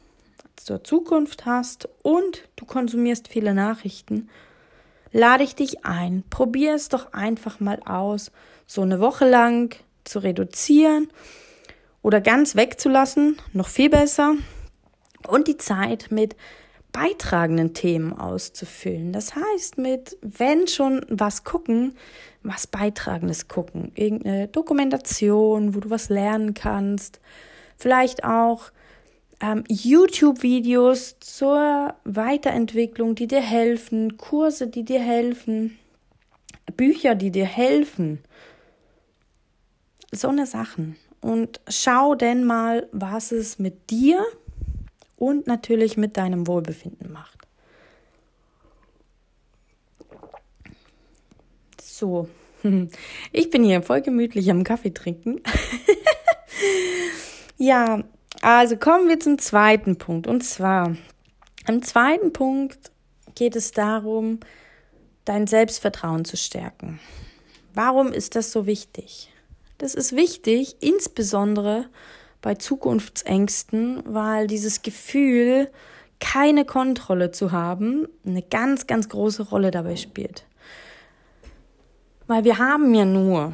zur 0.57 0.83
Zukunft 0.83 1.45
hast 1.45 1.87
und 2.01 2.43
du 2.55 2.65
konsumierst 2.65 3.27
viele 3.27 3.53
Nachrichten, 3.53 4.29
lade 5.11 5.43
ich 5.43 5.55
dich 5.55 5.85
ein. 5.85 6.23
Probier 6.29 6.75
es 6.75 6.89
doch 6.89 7.13
einfach 7.13 7.59
mal 7.59 7.79
aus, 7.85 8.31
so 8.65 8.81
eine 8.81 8.99
Woche 8.99 9.29
lang 9.29 9.75
zu 10.03 10.19
reduzieren 10.19 11.09
oder 12.01 12.21
ganz 12.21 12.55
wegzulassen, 12.55 13.37
noch 13.53 13.67
viel 13.67 13.89
besser. 13.89 14.35
Und 15.27 15.47
die 15.47 15.57
Zeit 15.57 16.07
mit 16.09 16.35
beitragenden 16.91 17.73
Themen 17.73 18.13
auszufüllen. 18.13 19.13
Das 19.13 19.35
heißt, 19.35 19.77
mit, 19.77 20.17
wenn 20.21 20.67
schon 20.67 21.05
was 21.09 21.43
gucken, 21.43 21.95
was 22.43 22.67
Beitragendes 22.67 23.47
gucken. 23.47 23.91
Irgendeine 23.95 24.47
Dokumentation, 24.47 25.75
wo 25.75 25.79
du 25.79 25.89
was 25.89 26.09
lernen 26.09 26.53
kannst. 26.53 27.21
Vielleicht 27.77 28.23
auch 28.23 28.71
ähm, 29.41 29.63
YouTube-Videos 29.67 31.19
zur 31.19 31.95
Weiterentwicklung, 32.03 33.15
die 33.15 33.27
dir 33.27 33.41
helfen, 33.41 34.17
Kurse, 34.17 34.67
die 34.67 34.83
dir 34.83 34.99
helfen, 35.01 35.77
Bücher, 36.77 37.15
die 37.15 37.31
dir 37.31 37.45
helfen. 37.45 38.19
So 40.11 40.29
eine 40.29 40.45
Sachen. 40.45 40.95
Und 41.21 41.59
schau 41.67 42.15
denn 42.15 42.43
mal, 42.43 42.87
was 42.91 43.31
es 43.31 43.59
mit 43.59 43.89
dir 43.89 44.23
und 45.17 45.47
natürlich 45.47 45.97
mit 45.97 46.17
deinem 46.17 46.47
Wohlbefinden 46.47 47.11
macht. 47.11 47.37
So, 51.81 52.27
ich 53.31 53.49
bin 53.49 53.63
hier 53.63 53.81
voll 53.83 54.01
gemütlich 54.01 54.49
am 54.49 54.63
Kaffee 54.63 54.93
trinken. 54.93 55.41
ja, 57.57 58.03
also 58.41 58.75
kommen 58.77 59.07
wir 59.07 59.19
zum 59.19 59.37
zweiten 59.37 59.97
Punkt. 59.97 60.27
Und 60.27 60.43
zwar, 60.43 60.95
im 61.67 61.83
zweiten 61.83 62.33
Punkt 62.33 62.91
geht 63.35 63.55
es 63.55 63.71
darum, 63.71 64.39
dein 65.25 65.47
Selbstvertrauen 65.47 66.25
zu 66.25 66.37
stärken. 66.37 66.99
Warum 67.73 68.11
ist 68.11 68.35
das 68.35 68.51
so 68.51 68.65
wichtig? 68.65 69.31
Das 69.77 69.95
ist 69.95 70.15
wichtig, 70.15 70.75
insbesondere 70.81 71.85
bei 72.41 72.55
Zukunftsängsten, 72.55 74.01
weil 74.05 74.47
dieses 74.47 74.81
Gefühl, 74.81 75.69
keine 76.19 76.65
Kontrolle 76.65 77.31
zu 77.31 77.51
haben, 77.51 78.07
eine 78.25 78.41
ganz, 78.41 78.87
ganz 78.87 79.09
große 79.09 79.43
Rolle 79.43 79.71
dabei 79.71 79.95
spielt. 79.95 80.45
Weil 82.27 82.43
wir 82.43 82.57
haben 82.57 82.93
ja 82.93 83.05
nur 83.05 83.53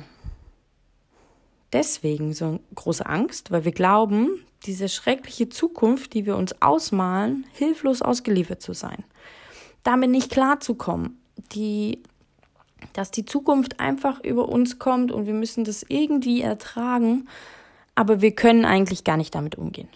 deswegen 1.73 2.33
so 2.33 2.59
große 2.75 3.05
Angst, 3.05 3.51
weil 3.51 3.65
wir 3.65 3.71
glauben, 3.71 4.29
diese 4.65 4.89
schreckliche 4.89 5.49
Zukunft, 5.49 6.13
die 6.13 6.25
wir 6.25 6.35
uns 6.35 6.61
ausmalen, 6.61 7.45
hilflos 7.53 8.01
ausgeliefert 8.01 8.61
zu 8.61 8.73
sein. 8.73 9.03
Damit 9.83 10.09
nicht 10.09 10.31
klarzukommen, 10.31 11.19
die, 11.51 12.03
dass 12.93 13.11
die 13.11 13.25
Zukunft 13.25 13.79
einfach 13.79 14.23
über 14.23 14.49
uns 14.49 14.79
kommt 14.79 15.11
und 15.11 15.27
wir 15.27 15.33
müssen 15.33 15.63
das 15.63 15.85
irgendwie 15.87 16.41
ertragen, 16.41 17.27
aber 17.95 18.21
wir 18.21 18.31
können 18.31 18.65
eigentlich 18.65 19.03
gar 19.03 19.17
nicht 19.17 19.33
damit 19.33 19.55
umgehen. 19.55 19.89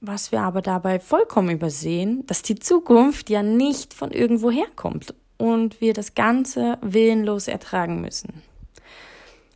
Was 0.00 0.30
wir 0.30 0.42
aber 0.42 0.62
dabei 0.62 1.00
vollkommen 1.00 1.50
übersehen, 1.50 2.26
dass 2.26 2.42
die 2.42 2.56
Zukunft 2.56 3.30
ja 3.30 3.42
nicht 3.42 3.94
von 3.94 4.10
irgendwo 4.10 4.50
herkommt 4.50 5.14
und 5.38 5.80
wir 5.80 5.92
das 5.92 6.14
Ganze 6.14 6.78
willenlos 6.80 7.48
ertragen 7.48 8.00
müssen. 8.00 8.42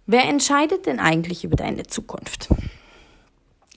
Wer 0.06 0.24
entscheidet 0.24 0.86
denn 0.86 0.98
eigentlich 0.98 1.44
über 1.44 1.56
deine 1.56 1.84
Zukunft? 1.86 2.48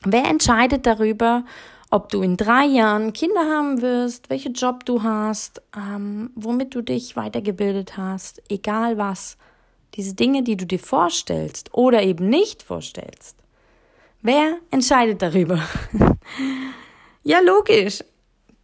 Wer 0.04 0.26
entscheidet 0.26 0.86
darüber, 0.86 1.46
ob 1.92 2.10
du 2.10 2.24
in 2.24 2.38
drei 2.38 2.66
Jahren 2.66 3.14
Kinder 3.14 3.42
haben 3.42 3.82
wirst, 3.82 4.32
welchen 4.32 4.54
Job 4.54 4.84
du 4.84 5.04
hast, 5.04 5.62
ähm, 5.78 6.32
womit 6.34 6.74
du 6.74 6.82
dich 6.82 7.16
weitergebildet 7.16 7.98
hast, 7.98 8.42
egal 8.50 8.98
was. 8.98 9.38
diese 9.94 10.16
Dinge, 10.16 10.42
die 10.42 10.58
du 10.58 10.66
dir 10.66 10.80
vorstellst 10.80 11.72
oder 11.72 12.02
eben 12.02 12.28
nicht 12.28 12.64
vorstellst, 12.64 13.38
wer 14.24 14.58
entscheidet 14.72 15.22
darüber? 15.22 15.62
ja, 17.24 17.40
logisch. 17.42 18.04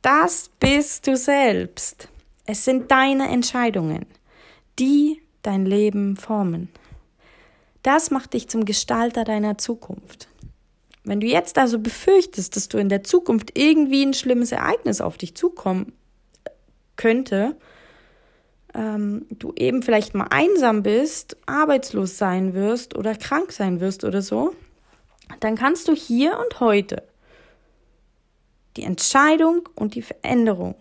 Das 0.01 0.49
bist 0.59 1.05
du 1.05 1.15
selbst. 1.15 2.09
Es 2.51 2.65
sind 2.65 2.89
deine 2.89 3.29
Entscheidungen, 3.29 4.07
die 4.79 5.21
dein 5.43 5.67
Leben 5.67 6.17
formen. 6.17 6.69
Das 7.83 8.09
macht 8.09 8.33
dich 8.33 8.49
zum 8.49 8.65
Gestalter 8.65 9.23
deiner 9.23 9.59
Zukunft. 9.59 10.29
Wenn 11.03 11.19
du 11.19 11.27
jetzt 11.27 11.59
also 11.59 11.77
befürchtest, 11.77 12.55
dass 12.55 12.67
du 12.67 12.79
in 12.79 12.89
der 12.89 13.03
Zukunft 13.03 13.55
irgendwie 13.55 14.03
ein 14.03 14.15
schlimmes 14.15 14.51
Ereignis 14.51 14.99
auf 14.99 15.19
dich 15.19 15.35
zukommen 15.35 15.93
könnte, 16.95 17.55
ähm, 18.73 19.27
du 19.29 19.53
eben 19.55 19.83
vielleicht 19.83 20.15
mal 20.15 20.29
einsam 20.31 20.81
bist, 20.81 21.37
arbeitslos 21.45 22.17
sein 22.17 22.55
wirst 22.55 22.97
oder 22.97 23.13
krank 23.13 23.51
sein 23.51 23.79
wirst 23.79 24.03
oder 24.03 24.23
so, 24.23 24.55
dann 25.39 25.53
kannst 25.53 25.87
du 25.87 25.93
hier 25.93 26.39
und 26.39 26.59
heute 26.59 27.03
die 28.75 28.85
Entscheidung 28.85 29.69
und 29.75 29.93
die 29.93 30.01
Veränderung, 30.01 30.73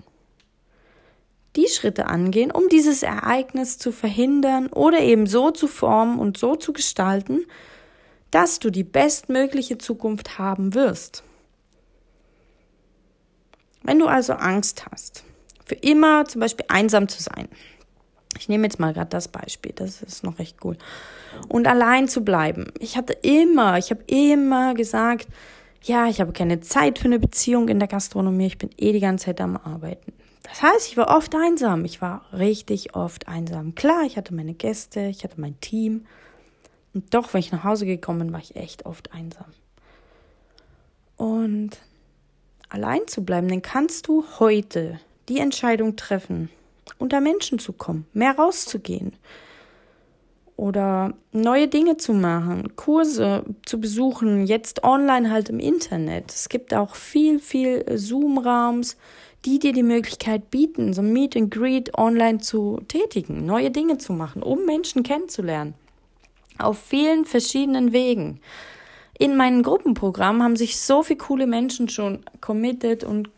die 1.57 1.69
Schritte 1.69 2.07
angehen, 2.07 2.51
um 2.51 2.69
dieses 2.69 3.03
Ereignis 3.03 3.79
zu 3.79 3.93
verhindern 3.93 4.69
oder 4.69 5.01
eben 5.01 5.27
so 5.27 5.51
zu 5.51 5.67
formen 5.67 6.19
und 6.19 6.39
so 6.39 6.57
zu 6.57 6.73
gestalten, 6.73 7.47
dass 8.31 8.59
du 8.59 8.71
die 8.71 8.85
bestmögliche 8.85 9.79
Zukunft 9.79 10.39
haben 10.39 10.75
wirst. 10.75 11.23
Wenn 13.83 13.99
du 13.99 14.07
also 14.07 14.35
Angst 14.35 14.85
hast, 14.91 15.25
für 15.65 15.77
immer 15.77 16.27
zum 16.27 16.41
Beispiel 16.41 16.67
einsam 16.69 17.09
zu 17.09 17.23
sein, 17.23 17.49
ich 18.39 18.49
nehme 18.49 18.65
jetzt 18.65 18.79
mal 18.79 18.93
gerade 18.93 19.09
das 19.09 19.29
Beispiel, 19.29 19.73
das 19.75 20.03
ist 20.03 20.23
noch 20.23 20.39
recht 20.39 20.59
cool. 20.65 20.77
Und 21.49 21.67
allein 21.67 22.09
zu 22.09 22.25
bleiben. 22.25 22.73
Ich 22.79 22.97
hatte 22.97 23.13
immer, 23.15 23.79
ich 23.79 23.91
habe 23.91 24.03
immer 24.07 24.75
gesagt, 24.75 25.29
ja, 25.83 26.07
ich 26.09 26.21
habe 26.21 26.33
keine 26.33 26.61
Zeit 26.61 26.99
für 26.99 27.07
eine 27.07 27.19
Beziehung 27.19 27.69
in 27.69 27.79
der 27.79 27.89
Gastronomie, 27.89 28.47
ich 28.47 28.59
bin 28.59 28.71
eh 28.77 28.93
die 28.93 29.01
ganze 29.01 29.27
Zeit 29.27 29.41
am 29.41 29.57
Arbeiten. 29.57 30.13
Das 30.43 30.63
heißt, 30.63 30.89
ich 30.89 30.97
war 30.97 31.15
oft 31.17 31.35
einsam, 31.35 31.85
ich 31.85 32.01
war 32.01 32.25
richtig 32.33 32.95
oft 32.95 33.29
einsam. 33.29 33.75
Klar, 33.75 34.05
ich 34.05 34.17
hatte 34.17 34.35
meine 34.35 34.55
Gäste, 34.55 35.01
ich 35.01 35.25
hatte 35.25 35.41
mein 35.41 35.61
Team. 35.61 36.07
Und 36.95 37.13
doch, 37.15 37.35
wenn 37.35 37.41
ich 37.41 37.53
nach 37.53 37.65
Hause 37.65 37.87
gekommen 37.87 38.21
bin, 38.21 38.33
war 38.33 38.41
ich 38.41 38.57
echt 38.57 38.87
oft 38.87 39.13
einsam. 39.13 39.47
Und 41.17 41.79
allein 42.69 43.07
zu 43.07 43.25
bleiben, 43.25 43.49
dann 43.49 43.63
kannst 43.63 44.09
du 44.09 44.25
heute 44.39 45.01
die 45.29 45.39
Entscheidung 45.39 45.97
treffen, 45.97 46.49
unter 46.99 47.21
Menschen 47.21 47.59
zu 47.59 47.73
kommen, 47.73 48.07
mehr 48.13 48.37
rauszugehen 48.37 49.13
oder 50.59 51.15
neue 51.31 51.69
Dinge 51.69 51.99
zu 51.99 52.13
machen, 52.13 52.75
Kurse 52.75 53.45
zu 53.65 53.81
besuchen, 53.81 54.45
jetzt 54.45 54.83
online 54.83 55.31
halt 55.31 55.51
im 55.51 55.61
Internet. 55.61 56.33
Es 56.33 56.49
gibt 56.49 56.75
auch 56.75 56.97
viel, 56.97 57.39
viel 57.39 57.85
Zoom-Raums, 57.97 58.97
die 59.45 59.59
dir 59.59 59.73
die 59.73 59.83
Möglichkeit 59.83 60.51
bieten, 60.51 60.93
so 60.93 61.03
Meet 61.03 61.37
and 61.37 61.51
Greet 61.51 61.97
online 61.97 62.39
zu 62.39 62.81
tätigen, 62.89 63.47
neue 63.47 63.71
Dinge 63.71 63.99
zu 63.99 64.13
machen, 64.13 64.43
um 64.43 64.65
Menschen 64.65 65.03
kennenzulernen. 65.03 65.75
Auf 66.59 66.79
vielen 66.79 67.25
verschiedenen 67.25 67.93
Wegen. 67.93 68.41
In 69.19 69.37
meinen 69.37 69.63
Gruppenprogrammen 69.63 70.43
haben 70.43 70.57
sich 70.57 70.81
so 70.81 71.03
viele 71.03 71.19
coole 71.19 71.47
Menschen 71.47 71.89
schon 71.89 72.25
committed 72.41 73.05
und 73.05 73.31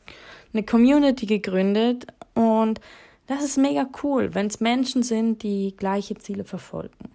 eine 0.52 0.62
Community 0.64 1.26
gegründet 1.26 2.06
und 2.34 2.80
das 3.26 3.44
ist 3.44 3.58
mega 3.58 3.88
cool, 4.02 4.34
wenn 4.34 4.48
es 4.48 4.58
Menschen 4.58 5.02
sind, 5.02 5.42
die 5.42 5.74
gleiche 5.76 6.16
Ziele 6.16 6.44
verfolgen. 6.44 7.10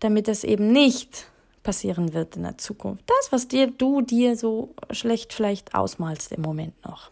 Damit 0.00 0.28
es 0.28 0.44
eben 0.44 0.70
nicht 0.70 1.28
passieren 1.62 2.12
wird 2.12 2.36
in 2.36 2.42
der 2.42 2.58
Zukunft. 2.58 3.04
Das, 3.06 3.32
was 3.32 3.48
dir, 3.48 3.68
du 3.68 4.02
dir 4.02 4.36
so 4.36 4.74
schlecht 4.90 5.32
vielleicht 5.32 5.74
ausmalst 5.74 6.30
im 6.32 6.42
Moment 6.42 6.74
noch. 6.84 7.10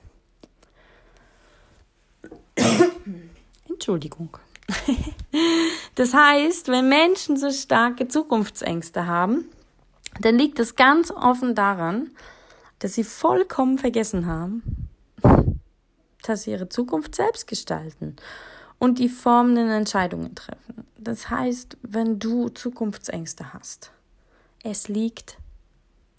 Entschuldigung. 3.69 4.37
das 5.95 6.15
heißt, 6.15 6.69
wenn 6.69 6.89
Menschen 6.89 7.37
so 7.37 7.51
starke 7.51 8.09
Zukunftsängste 8.09 9.07
haben, 9.07 9.47
dann 10.21 10.37
liegt 10.37 10.59
es 10.59 10.77
ganz 10.77 11.11
offen 11.11 11.55
daran, 11.55 12.11
dass 12.79 12.95
sie 12.95 13.05
vollkommen 13.05 13.79
vergessen 13.79 14.27
haben, 14.27 14.89
dass 16.23 16.45
sie 16.45 16.53
ihre 16.53 16.69
Zukunft 16.69 17.15
selbst 17.15 17.47
gestalten 17.47 18.17
und 18.79 18.99
die 18.99 19.09
formenden 19.09 19.71
Entscheidungen 19.71 20.35
treffen. 20.35 20.87
Das 20.97 21.31
heißt, 21.31 21.77
wenn 21.83 22.19
du 22.19 22.49
Zukunftsängste 22.49 23.53
hast, 23.53 23.91
es 24.63 24.89
liegt 24.89 25.39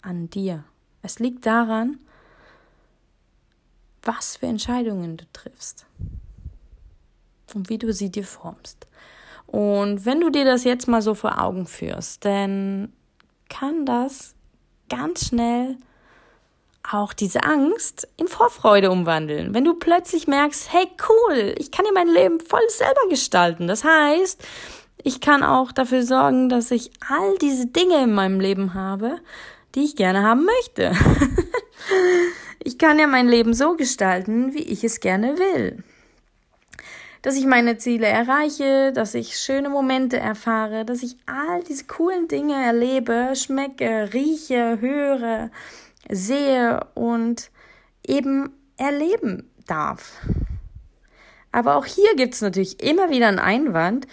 an 0.02 0.30
dir. 0.30 0.64
Es 1.02 1.18
liegt 1.18 1.46
daran, 1.46 1.98
was 4.02 4.36
für 4.36 4.46
Entscheidungen 4.46 5.16
du 5.16 5.24
triffst 5.32 5.86
und 7.56 7.68
wie 7.68 7.78
du 7.78 7.92
sie 7.92 8.10
dir 8.10 8.24
formst. 8.24 8.86
Und 9.46 10.04
wenn 10.04 10.20
du 10.20 10.30
dir 10.30 10.44
das 10.44 10.64
jetzt 10.64 10.86
mal 10.86 11.02
so 11.02 11.14
vor 11.14 11.40
Augen 11.40 11.66
führst, 11.66 12.24
dann 12.24 12.92
kann 13.48 13.86
das 13.86 14.34
ganz 14.88 15.26
schnell 15.26 15.76
auch 16.88 17.12
diese 17.12 17.42
Angst 17.42 18.06
in 18.16 18.28
Vorfreude 18.28 18.90
umwandeln. 18.90 19.54
Wenn 19.54 19.64
du 19.64 19.74
plötzlich 19.74 20.28
merkst, 20.28 20.72
hey 20.72 20.86
cool, 21.08 21.54
ich 21.58 21.72
kann 21.72 21.84
ja 21.84 21.90
mein 21.92 22.08
Leben 22.08 22.38
voll 22.38 22.68
selber 22.68 23.08
gestalten. 23.08 23.66
Das 23.66 23.82
heißt, 23.82 24.46
ich 25.02 25.20
kann 25.20 25.42
auch 25.42 25.72
dafür 25.72 26.04
sorgen, 26.04 26.48
dass 26.48 26.70
ich 26.70 26.90
all 27.08 27.36
diese 27.38 27.66
Dinge 27.66 28.04
in 28.04 28.12
meinem 28.12 28.40
Leben 28.40 28.74
habe, 28.74 29.18
die 29.74 29.84
ich 29.84 29.96
gerne 29.96 30.22
haben 30.22 30.44
möchte. 30.44 30.92
ich 32.62 32.78
kann 32.78 32.98
ja 32.98 33.06
mein 33.06 33.28
Leben 33.28 33.54
so 33.54 33.74
gestalten, 33.74 34.54
wie 34.54 34.62
ich 34.62 34.84
es 34.84 35.00
gerne 35.00 35.38
will. 35.38 35.82
Dass 37.26 37.34
ich 37.34 37.46
meine 37.46 37.76
Ziele 37.76 38.06
erreiche, 38.06 38.92
dass 38.92 39.12
ich 39.14 39.36
schöne 39.36 39.68
Momente 39.68 40.16
erfahre, 40.16 40.84
dass 40.84 41.02
ich 41.02 41.16
all 41.26 41.60
diese 41.64 41.86
coolen 41.86 42.28
Dinge 42.28 42.54
erlebe, 42.54 43.32
schmecke, 43.34 44.10
rieche, 44.14 44.80
höre, 44.80 45.50
sehe 46.08 46.86
und 46.94 47.50
eben 48.06 48.54
erleben 48.76 49.50
darf. 49.66 50.20
Aber 51.50 51.74
auch 51.74 51.84
hier 51.84 52.14
gibt 52.14 52.34
es 52.34 52.42
natürlich 52.42 52.80
immer 52.80 53.10
wieder 53.10 53.26
einen 53.26 53.40
Einwand. 53.40 54.06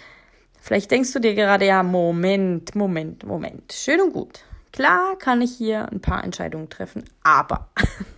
Vielleicht 0.60 0.90
denkst 0.90 1.12
du 1.12 1.20
dir 1.20 1.36
gerade, 1.36 1.66
ja, 1.66 1.84
Moment, 1.84 2.74
Moment, 2.74 3.24
Moment. 3.24 3.72
Schön 3.72 4.00
und 4.00 4.12
gut. 4.12 4.40
Klar 4.72 5.16
kann 5.20 5.40
ich 5.40 5.52
hier 5.52 5.88
ein 5.88 6.00
paar 6.00 6.24
Entscheidungen 6.24 6.68
treffen, 6.68 7.04
aber 7.22 7.68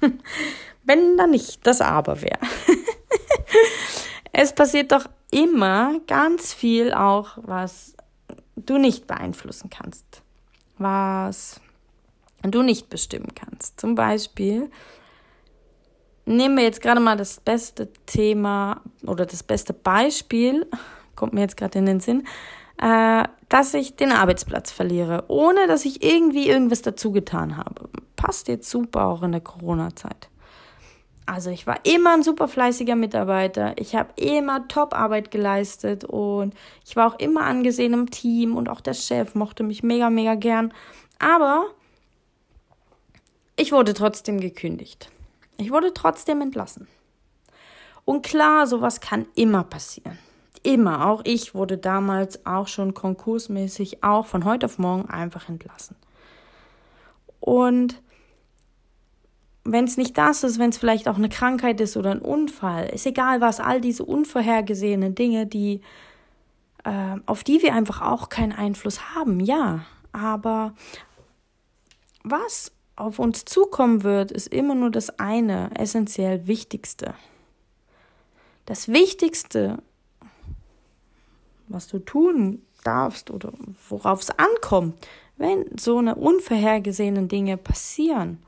wenn 0.85 1.18
da 1.18 1.26
nicht 1.26 1.66
das 1.66 1.82
Aber 1.82 2.22
wäre. 2.22 2.40
es 4.38 4.53
passiert 4.53 4.92
doch 4.92 5.07
immer 5.31 5.99
ganz 6.07 6.53
viel 6.53 6.92
auch, 6.92 7.38
was 7.38 7.96
du 8.55 8.77
nicht 8.77 9.07
beeinflussen 9.07 9.70
kannst. 9.70 10.05
Was 10.77 11.59
du 12.42 12.62
nicht 12.62 12.90
bestimmen 12.90 13.35
kannst. 13.35 13.81
Zum 13.81 13.94
Beispiel 13.94 14.70
nehmen 16.27 16.59
wir 16.59 16.64
jetzt 16.64 16.83
gerade 16.83 17.01
mal 17.01 17.16
das 17.16 17.40
beste 17.40 17.90
Thema 18.05 18.83
oder 19.07 19.25
das 19.25 19.42
beste 19.42 19.72
Beispiel, 19.72 20.66
kommt 21.14 21.33
mir 21.33 21.40
jetzt 21.40 21.57
gerade 21.57 21.79
in 21.79 21.87
den 21.87 22.01
Sinn, 22.01 22.27
äh, 22.77 23.25
dass 23.49 23.72
ich 23.72 23.96
den 23.96 24.12
Arbeitsplatz 24.12 24.70
verliere, 24.70 25.25
ohne 25.29 25.66
dass 25.66 25.87
ich 25.87 26.05
irgendwie 26.05 26.46
irgendwas 26.46 26.83
dazu 26.83 27.11
getan 27.11 27.57
habe. 27.57 27.88
Passt 28.16 28.49
jetzt 28.49 28.68
super 28.68 29.07
auch 29.07 29.22
in 29.22 29.33
der 29.33 29.40
Corona-Zeit. 29.40 30.29
Also 31.26 31.50
ich 31.50 31.66
war 31.66 31.80
immer 31.84 32.14
ein 32.14 32.22
super 32.22 32.46
fleißiger 32.46 32.94
Mitarbeiter. 32.94 33.74
Ich 33.78 33.96
habe 33.96 34.10
immer 34.14 34.68
Top-Arbeit 34.68 35.32
geleistet 35.32 36.04
und 36.04 36.54
ich 36.84 36.94
war 36.94 37.12
auch 37.12 37.18
immer 37.18 37.42
angesehen 37.42 37.92
im 37.92 38.10
Team 38.10 38.56
und 38.56 38.68
auch 38.68 38.80
der 38.80 38.94
Chef 38.94 39.34
mochte 39.34 39.64
mich 39.64 39.82
mega, 39.82 40.08
mega 40.08 40.36
gern. 40.36 40.72
Aber 41.18 41.66
ich 43.56 43.72
wurde 43.72 43.92
trotzdem 43.92 44.40
gekündigt. 44.40 45.10
Ich 45.58 45.72
wurde 45.72 45.92
trotzdem 45.92 46.40
entlassen. 46.42 46.86
Und 48.04 48.24
klar, 48.24 48.68
sowas 48.68 49.00
kann 49.00 49.26
immer 49.34 49.64
passieren. 49.64 50.18
Immer. 50.62 51.06
Auch 51.06 51.22
ich 51.24 51.54
wurde 51.54 51.76
damals 51.76 52.46
auch 52.46 52.68
schon 52.68 52.94
konkursmäßig, 52.94 54.04
auch 54.04 54.26
von 54.26 54.44
heute 54.44 54.66
auf 54.66 54.78
morgen 54.78 55.08
einfach 55.10 55.48
entlassen. 55.48 55.96
Und 57.40 58.00
wenn 59.66 59.85
es 59.85 59.96
nicht 59.96 60.16
das 60.16 60.44
ist, 60.44 60.59
wenn 60.59 60.70
es 60.70 60.79
vielleicht 60.79 61.09
auch 61.09 61.16
eine 61.16 61.29
Krankheit 61.29 61.81
ist 61.81 61.96
oder 61.96 62.12
ein 62.12 62.20
Unfall, 62.20 62.88
ist 62.88 63.07
egal 63.07 63.40
was, 63.40 63.61
all 63.61 63.81
diese 63.81 64.05
unvorhergesehenen 64.05 65.14
Dinge, 65.14 65.46
die, 65.46 65.81
äh, 66.85 67.16
auf 67.26 67.42
die 67.44 67.62
wir 67.62 67.74
einfach 67.74 68.00
auch 68.00 68.29
keinen 68.29 68.52
Einfluss 68.52 69.14
haben, 69.14 69.40
ja. 69.40 69.85
Aber 70.12 70.74
was 72.22 72.72
auf 72.94 73.18
uns 73.18 73.44
zukommen 73.44 74.05
wird, 74.05 74.33
ist 74.33 74.48
immer 74.48 74.74
nur 74.74 74.90
das 74.90 75.18
eine, 75.18 75.70
essentiell 75.79 76.46
Wichtigste. 76.46 77.14
Das 78.64 78.88
Wichtigste, 78.88 79.83
was 81.68 81.88
du 81.88 81.98
tun 81.98 82.62
darfst 82.85 83.31
oder 83.31 83.52
worauf 83.88 84.22
es 84.22 84.31
ankommt, 84.31 85.07
wenn 85.37 85.66
so 85.79 85.98
eine 85.98 86.14
unvorhergesehenen 86.14 87.29
Dinge 87.29 87.57
passieren, 87.57 88.38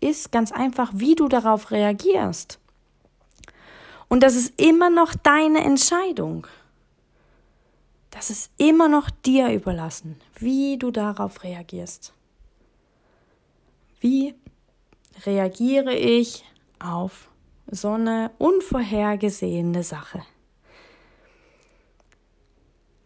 ist 0.00 0.32
ganz 0.32 0.52
einfach, 0.52 0.90
wie 0.94 1.14
du 1.14 1.28
darauf 1.28 1.70
reagierst. 1.70 2.58
Und 4.08 4.22
das 4.22 4.36
ist 4.36 4.60
immer 4.60 4.90
noch 4.90 5.14
deine 5.14 5.64
Entscheidung. 5.64 6.46
Das 8.10 8.30
ist 8.30 8.50
immer 8.56 8.88
noch 8.88 9.10
dir 9.10 9.50
überlassen, 9.50 10.20
wie 10.38 10.78
du 10.78 10.90
darauf 10.90 11.42
reagierst. 11.42 12.14
Wie 14.00 14.34
reagiere 15.24 15.94
ich 15.94 16.44
auf 16.78 17.28
so 17.70 17.92
eine 17.92 18.30
unvorhergesehene 18.38 19.82
Sache? 19.82 20.22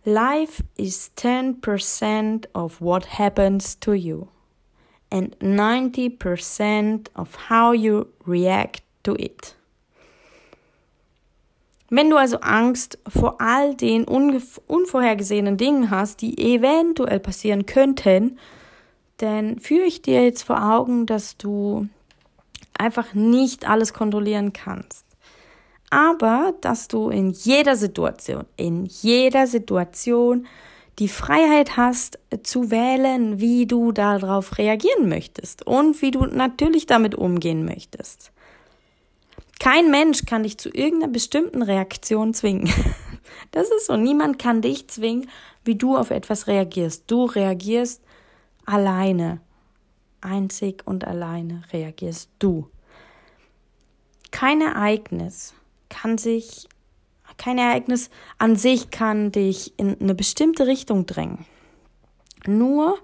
Life 0.05 0.63
is 0.77 1.13
10% 1.17 2.47
of 2.55 2.81
what 2.81 3.19
happens 3.19 3.79
to 3.81 3.93
you 3.93 4.29
and 5.11 5.37
90% 5.41 7.09
of 7.15 7.51
how 7.51 7.73
you 7.73 8.07
react 8.27 8.83
to 9.03 9.15
it. 9.17 9.57
Wenn 11.89 12.09
du 12.09 12.17
also 12.17 12.39
Angst 12.39 12.99
vor 13.09 13.41
all 13.41 13.75
den 13.75 14.05
unvorhergesehenen 14.05 15.57
Dingen 15.57 15.91
hast, 15.91 16.23
die 16.23 16.39
eventuell 16.39 17.19
passieren 17.19 17.67
könnten, 17.67 18.39
dann 19.17 19.59
führe 19.59 19.87
ich 19.87 20.01
dir 20.01 20.23
jetzt 20.23 20.45
vor 20.45 20.63
Augen, 20.63 21.07
dass 21.07 21.37
du 21.37 21.89
einfach 22.79 23.13
nicht 23.13 23.69
alles 23.69 23.93
kontrollieren 23.93 24.53
kannst. 24.53 25.05
Aber 25.91 26.55
dass 26.61 26.87
du 26.87 27.11
in 27.11 27.31
jeder 27.31 27.75
Situation, 27.75 28.45
in 28.57 28.87
jeder 28.87 29.49
Situation 29.49 30.47
die 31.01 31.09
Freiheit 31.09 31.79
hast 31.79 32.19
zu 32.43 32.71
wählen, 32.71 33.41
wie 33.41 33.67
du 33.67 33.91
darauf 33.91 34.59
reagieren 34.59 35.09
möchtest 35.09 35.67
und 35.67 36.03
wie 36.03 36.11
du 36.11 36.27
natürlich 36.27 36.85
damit 36.85 37.15
umgehen 37.15 37.65
möchtest. 37.65 38.33
Kein 39.59 39.91
Mensch 39.91 40.27
kann 40.27 40.43
dich 40.43 40.59
zu 40.59 40.69
irgendeiner 40.69 41.13
bestimmten 41.13 41.63
Reaktion 41.63 42.35
zwingen. 42.35 42.73
Das 43.53 43.69
ist 43.71 43.87
so. 43.87 43.97
Niemand 43.97 44.39
kann 44.39 44.61
dich 44.61 44.87
zwingen, 44.89 45.29
wie 45.65 45.75
du 45.75 45.97
auf 45.97 46.11
etwas 46.11 46.47
reagierst. 46.47 47.11
Du 47.11 47.25
reagierst 47.25 48.03
alleine. 48.65 49.41
Einzig 50.21 50.83
und 50.85 51.05
alleine 51.05 51.63
reagierst 51.73 52.31
du. 52.39 52.69
Kein 54.31 54.61
Ereignis 54.61 55.55
kann 55.89 56.19
sich, 56.19 56.69
kein 57.41 57.57
Ereignis 57.57 58.11
an 58.37 58.55
sich 58.55 58.91
kann 58.91 59.33
dich 59.33 59.73
in 59.79 59.99
eine 59.99 60.15
bestimmte 60.15 60.67
Richtung 60.67 61.07
drängen. 61.07 61.47
Nur 62.47 62.99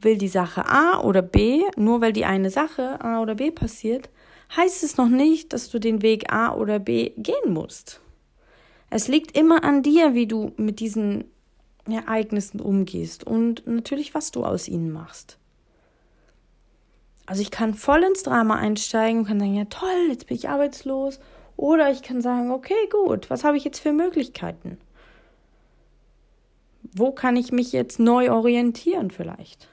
will 0.00 0.16
die 0.16 0.28
Sache 0.28 0.64
A 0.66 1.00
oder 1.00 1.20
B, 1.20 1.64
nur 1.76 2.00
weil 2.00 2.14
die 2.14 2.24
eine 2.24 2.48
Sache 2.48 2.98
A 3.04 3.20
oder 3.20 3.34
B 3.34 3.50
passiert, 3.50 4.08
heißt 4.56 4.82
es 4.82 4.96
noch 4.96 5.10
nicht, 5.10 5.52
dass 5.52 5.68
du 5.68 5.78
den 5.78 6.00
Weg 6.00 6.32
A 6.32 6.54
oder 6.54 6.78
B 6.78 7.10
gehen 7.18 7.52
musst. 7.52 8.00
Es 8.88 9.06
liegt 9.06 9.36
immer 9.36 9.62
an 9.64 9.82
dir, 9.82 10.14
wie 10.14 10.26
du 10.26 10.52
mit 10.56 10.80
diesen 10.80 11.24
Ereignissen 11.86 12.60
umgehst 12.60 13.24
und 13.24 13.66
natürlich, 13.66 14.14
was 14.14 14.30
du 14.30 14.44
aus 14.44 14.66
ihnen 14.66 14.90
machst. 14.90 15.36
Also 17.26 17.42
ich 17.42 17.50
kann 17.50 17.74
voll 17.74 18.02
ins 18.02 18.22
Drama 18.22 18.56
einsteigen 18.56 19.20
und 19.20 19.26
kann 19.26 19.38
sagen, 19.38 19.54
ja 19.54 19.66
toll, 19.66 20.08
jetzt 20.08 20.26
bin 20.26 20.38
ich 20.38 20.48
arbeitslos. 20.48 21.20
Oder 21.58 21.90
ich 21.90 22.02
kann 22.02 22.22
sagen, 22.22 22.52
okay, 22.52 22.88
gut, 22.88 23.30
was 23.30 23.42
habe 23.42 23.56
ich 23.56 23.64
jetzt 23.64 23.80
für 23.80 23.92
Möglichkeiten? 23.92 24.78
Wo 26.92 27.10
kann 27.10 27.34
ich 27.34 27.50
mich 27.50 27.72
jetzt 27.72 27.98
neu 27.98 28.30
orientieren 28.30 29.10
vielleicht? 29.10 29.68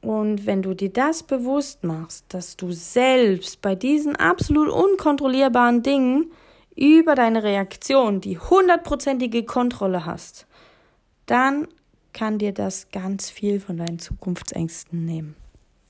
Und 0.00 0.44
wenn 0.44 0.60
du 0.60 0.74
dir 0.74 0.92
das 0.92 1.22
bewusst 1.22 1.84
machst, 1.84 2.24
dass 2.30 2.56
du 2.56 2.72
selbst 2.72 3.62
bei 3.62 3.76
diesen 3.76 4.16
absolut 4.16 4.68
unkontrollierbaren 4.68 5.84
Dingen 5.84 6.32
über 6.74 7.14
deine 7.14 7.44
Reaktion 7.44 8.20
die 8.22 8.40
hundertprozentige 8.40 9.44
Kontrolle 9.44 10.04
hast, 10.04 10.48
dann 11.26 11.68
kann 12.12 12.38
dir 12.38 12.52
das 12.52 12.90
ganz 12.90 13.30
viel 13.30 13.60
von 13.60 13.76
deinen 13.76 14.00
Zukunftsängsten 14.00 15.04
nehmen. 15.04 15.36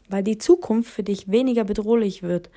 Weil 0.08 0.22
die 0.22 0.38
Zukunft 0.38 0.90
für 0.90 1.02
dich 1.02 1.30
weniger 1.30 1.64
bedrohlich 1.64 2.22
wird. 2.22 2.50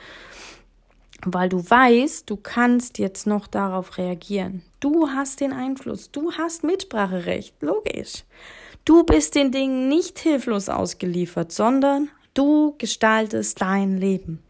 Weil 1.25 1.49
du 1.49 1.67
weißt, 1.67 2.29
du 2.29 2.38
kannst 2.38 2.99
jetzt 2.99 3.25
noch 3.25 3.47
darauf 3.47 3.97
reagieren. 3.97 4.63
Du 4.79 5.10
hast 5.10 5.39
den 5.41 5.53
Einfluss, 5.53 6.12
du 6.12 6.31
hast 6.33 6.63
Mitspracherecht, 6.63 7.62
logisch. 7.62 8.23
Du 8.86 9.03
bist 9.03 9.36
den 9.36 9.51
Dingen 9.51 9.89
nicht 9.89 10.19
hilflos 10.19 10.69
ausgeliefert, 10.69 11.51
sondern 11.51 12.10
du 12.33 12.75
gestaltest 12.77 13.62
dein 13.62 13.97
Leben. 13.97 14.43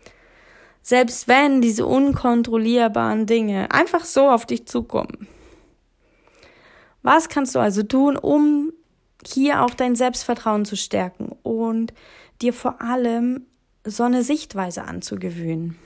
Selbst 0.83 1.27
wenn 1.27 1.61
diese 1.61 1.85
unkontrollierbaren 1.85 3.25
Dinge 3.25 3.71
einfach 3.71 4.05
so 4.05 4.29
auf 4.29 4.45
dich 4.45 4.67
zukommen. 4.67 5.27
Was 7.01 7.29
kannst 7.29 7.55
du 7.55 7.59
also 7.59 7.83
tun, 7.83 8.17
um 8.17 8.73
hier 9.25 9.63
auch 9.63 9.73
dein 9.73 9.95
Selbstvertrauen 9.95 10.65
zu 10.65 10.75
stärken 10.75 11.26
und 11.47 11.93
dir 12.41 12.53
vor 12.53 12.81
allem 12.81 13.45
so 13.83 14.03
eine 14.03 14.23
Sichtweise 14.23 14.83
anzugewöhnen? 14.83 15.77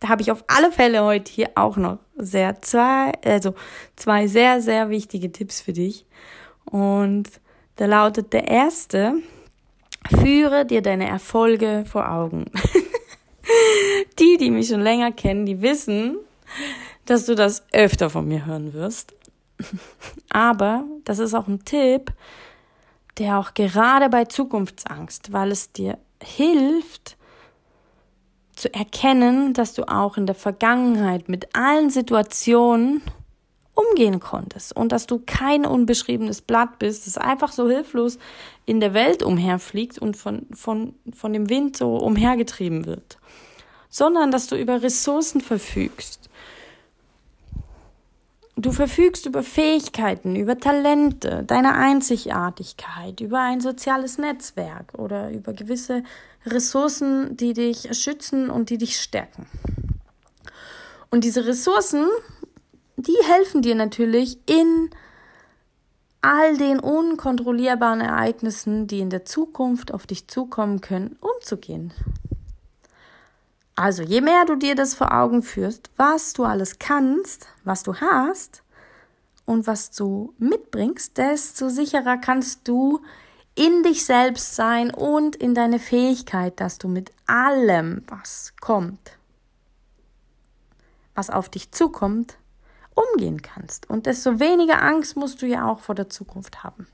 Da 0.00 0.08
habe 0.08 0.22
ich 0.22 0.32
auf 0.32 0.44
alle 0.48 0.72
Fälle 0.72 1.04
heute 1.04 1.30
hier 1.30 1.50
auch 1.54 1.76
noch 1.76 1.98
sehr 2.16 2.60
zwei, 2.60 3.12
also 3.24 3.54
zwei 3.96 4.26
sehr, 4.26 4.60
sehr 4.60 4.90
wichtige 4.90 5.30
Tipps 5.30 5.60
für 5.60 5.72
dich. 5.72 6.04
Und 6.64 7.28
da 7.76 7.86
lautet 7.86 8.32
der 8.32 8.48
erste, 8.48 9.14
führe 10.20 10.66
dir 10.66 10.82
deine 10.82 11.08
Erfolge 11.08 11.84
vor 11.86 12.10
Augen. 12.10 12.46
die, 14.18 14.36
die 14.38 14.50
mich 14.50 14.68
schon 14.68 14.82
länger 14.82 15.12
kennen, 15.12 15.46
die 15.46 15.62
wissen, 15.62 16.16
dass 17.06 17.26
du 17.26 17.34
das 17.34 17.64
öfter 17.72 18.10
von 18.10 18.26
mir 18.26 18.46
hören 18.46 18.72
wirst. 18.72 19.14
Aber 20.30 20.84
das 21.04 21.18
ist 21.18 21.34
auch 21.34 21.48
ein 21.48 21.64
Tipp, 21.64 22.12
der 23.18 23.38
auch 23.38 23.54
gerade 23.54 24.08
bei 24.08 24.24
Zukunftsangst, 24.24 25.32
weil 25.32 25.50
es 25.50 25.72
dir 25.72 25.98
hilft, 26.22 27.16
zu 28.54 28.72
erkennen, 28.72 29.54
dass 29.54 29.74
du 29.74 29.88
auch 29.88 30.16
in 30.16 30.26
der 30.26 30.34
Vergangenheit 30.34 31.28
mit 31.28 31.54
allen 31.54 31.90
Situationen 31.90 33.02
umgehen 33.74 34.20
konntest 34.20 34.76
und 34.76 34.92
dass 34.92 35.06
du 35.06 35.22
kein 35.24 35.64
unbeschriebenes 35.64 36.42
Blatt 36.42 36.78
bist, 36.78 37.06
das 37.06 37.16
einfach 37.16 37.52
so 37.52 37.68
hilflos 37.68 38.18
in 38.66 38.80
der 38.80 38.92
Welt 38.92 39.22
umherfliegt 39.22 39.98
und 39.98 40.16
von, 40.16 40.46
von, 40.52 40.94
von 41.12 41.32
dem 41.32 41.48
Wind 41.48 41.76
so 41.76 41.96
umhergetrieben 41.96 42.84
wird, 42.84 43.18
sondern 43.88 44.30
dass 44.30 44.46
du 44.46 44.56
über 44.56 44.82
Ressourcen 44.82 45.40
verfügst. 45.40 46.21
Du 48.56 48.70
verfügst 48.70 49.26
über 49.26 49.42
Fähigkeiten, 49.42 50.36
über 50.36 50.58
Talente, 50.58 51.42
deine 51.46 51.74
Einzigartigkeit, 51.74 53.20
über 53.20 53.40
ein 53.40 53.60
soziales 53.60 54.18
Netzwerk 54.18 54.92
oder 54.98 55.30
über 55.30 55.52
gewisse 55.52 56.02
Ressourcen, 56.44 57.36
die 57.36 57.54
dich 57.54 57.88
schützen 57.98 58.50
und 58.50 58.70
die 58.70 58.78
dich 58.78 59.00
stärken. 59.00 59.46
Und 61.10 61.24
diese 61.24 61.46
Ressourcen 61.46 62.06
die 62.96 63.16
helfen 63.24 63.62
dir 63.62 63.74
natürlich 63.74 64.38
in 64.48 64.90
all 66.20 66.56
den 66.56 66.78
unkontrollierbaren 66.78 68.00
Ereignissen, 68.00 68.86
die 68.86 69.00
in 69.00 69.10
der 69.10 69.24
Zukunft 69.24 69.92
auf 69.92 70.06
dich 70.06 70.28
zukommen 70.28 70.80
können, 70.80 71.16
umzugehen. 71.20 71.92
Also 73.82 74.04
je 74.04 74.20
mehr 74.20 74.44
du 74.44 74.54
dir 74.54 74.76
das 74.76 74.94
vor 74.94 75.12
Augen 75.12 75.42
führst, 75.42 75.90
was 75.96 76.34
du 76.34 76.44
alles 76.44 76.78
kannst, 76.78 77.48
was 77.64 77.82
du 77.82 77.96
hast 77.96 78.62
und 79.44 79.66
was 79.66 79.90
du 79.90 80.34
mitbringst, 80.38 81.18
desto 81.18 81.68
sicherer 81.68 82.16
kannst 82.16 82.68
du 82.68 83.00
in 83.56 83.82
dich 83.82 84.04
selbst 84.04 84.54
sein 84.54 84.94
und 84.94 85.34
in 85.34 85.56
deine 85.56 85.80
Fähigkeit, 85.80 86.60
dass 86.60 86.78
du 86.78 86.86
mit 86.86 87.10
allem, 87.26 88.04
was 88.06 88.52
kommt, 88.60 89.18
was 91.16 91.28
auf 91.28 91.48
dich 91.48 91.72
zukommt, 91.72 92.36
umgehen 92.94 93.42
kannst. 93.42 93.90
Und 93.90 94.06
desto 94.06 94.38
weniger 94.38 94.80
Angst 94.80 95.16
musst 95.16 95.42
du 95.42 95.46
ja 95.46 95.68
auch 95.68 95.80
vor 95.80 95.96
der 95.96 96.08
Zukunft 96.08 96.62
haben. 96.62 96.86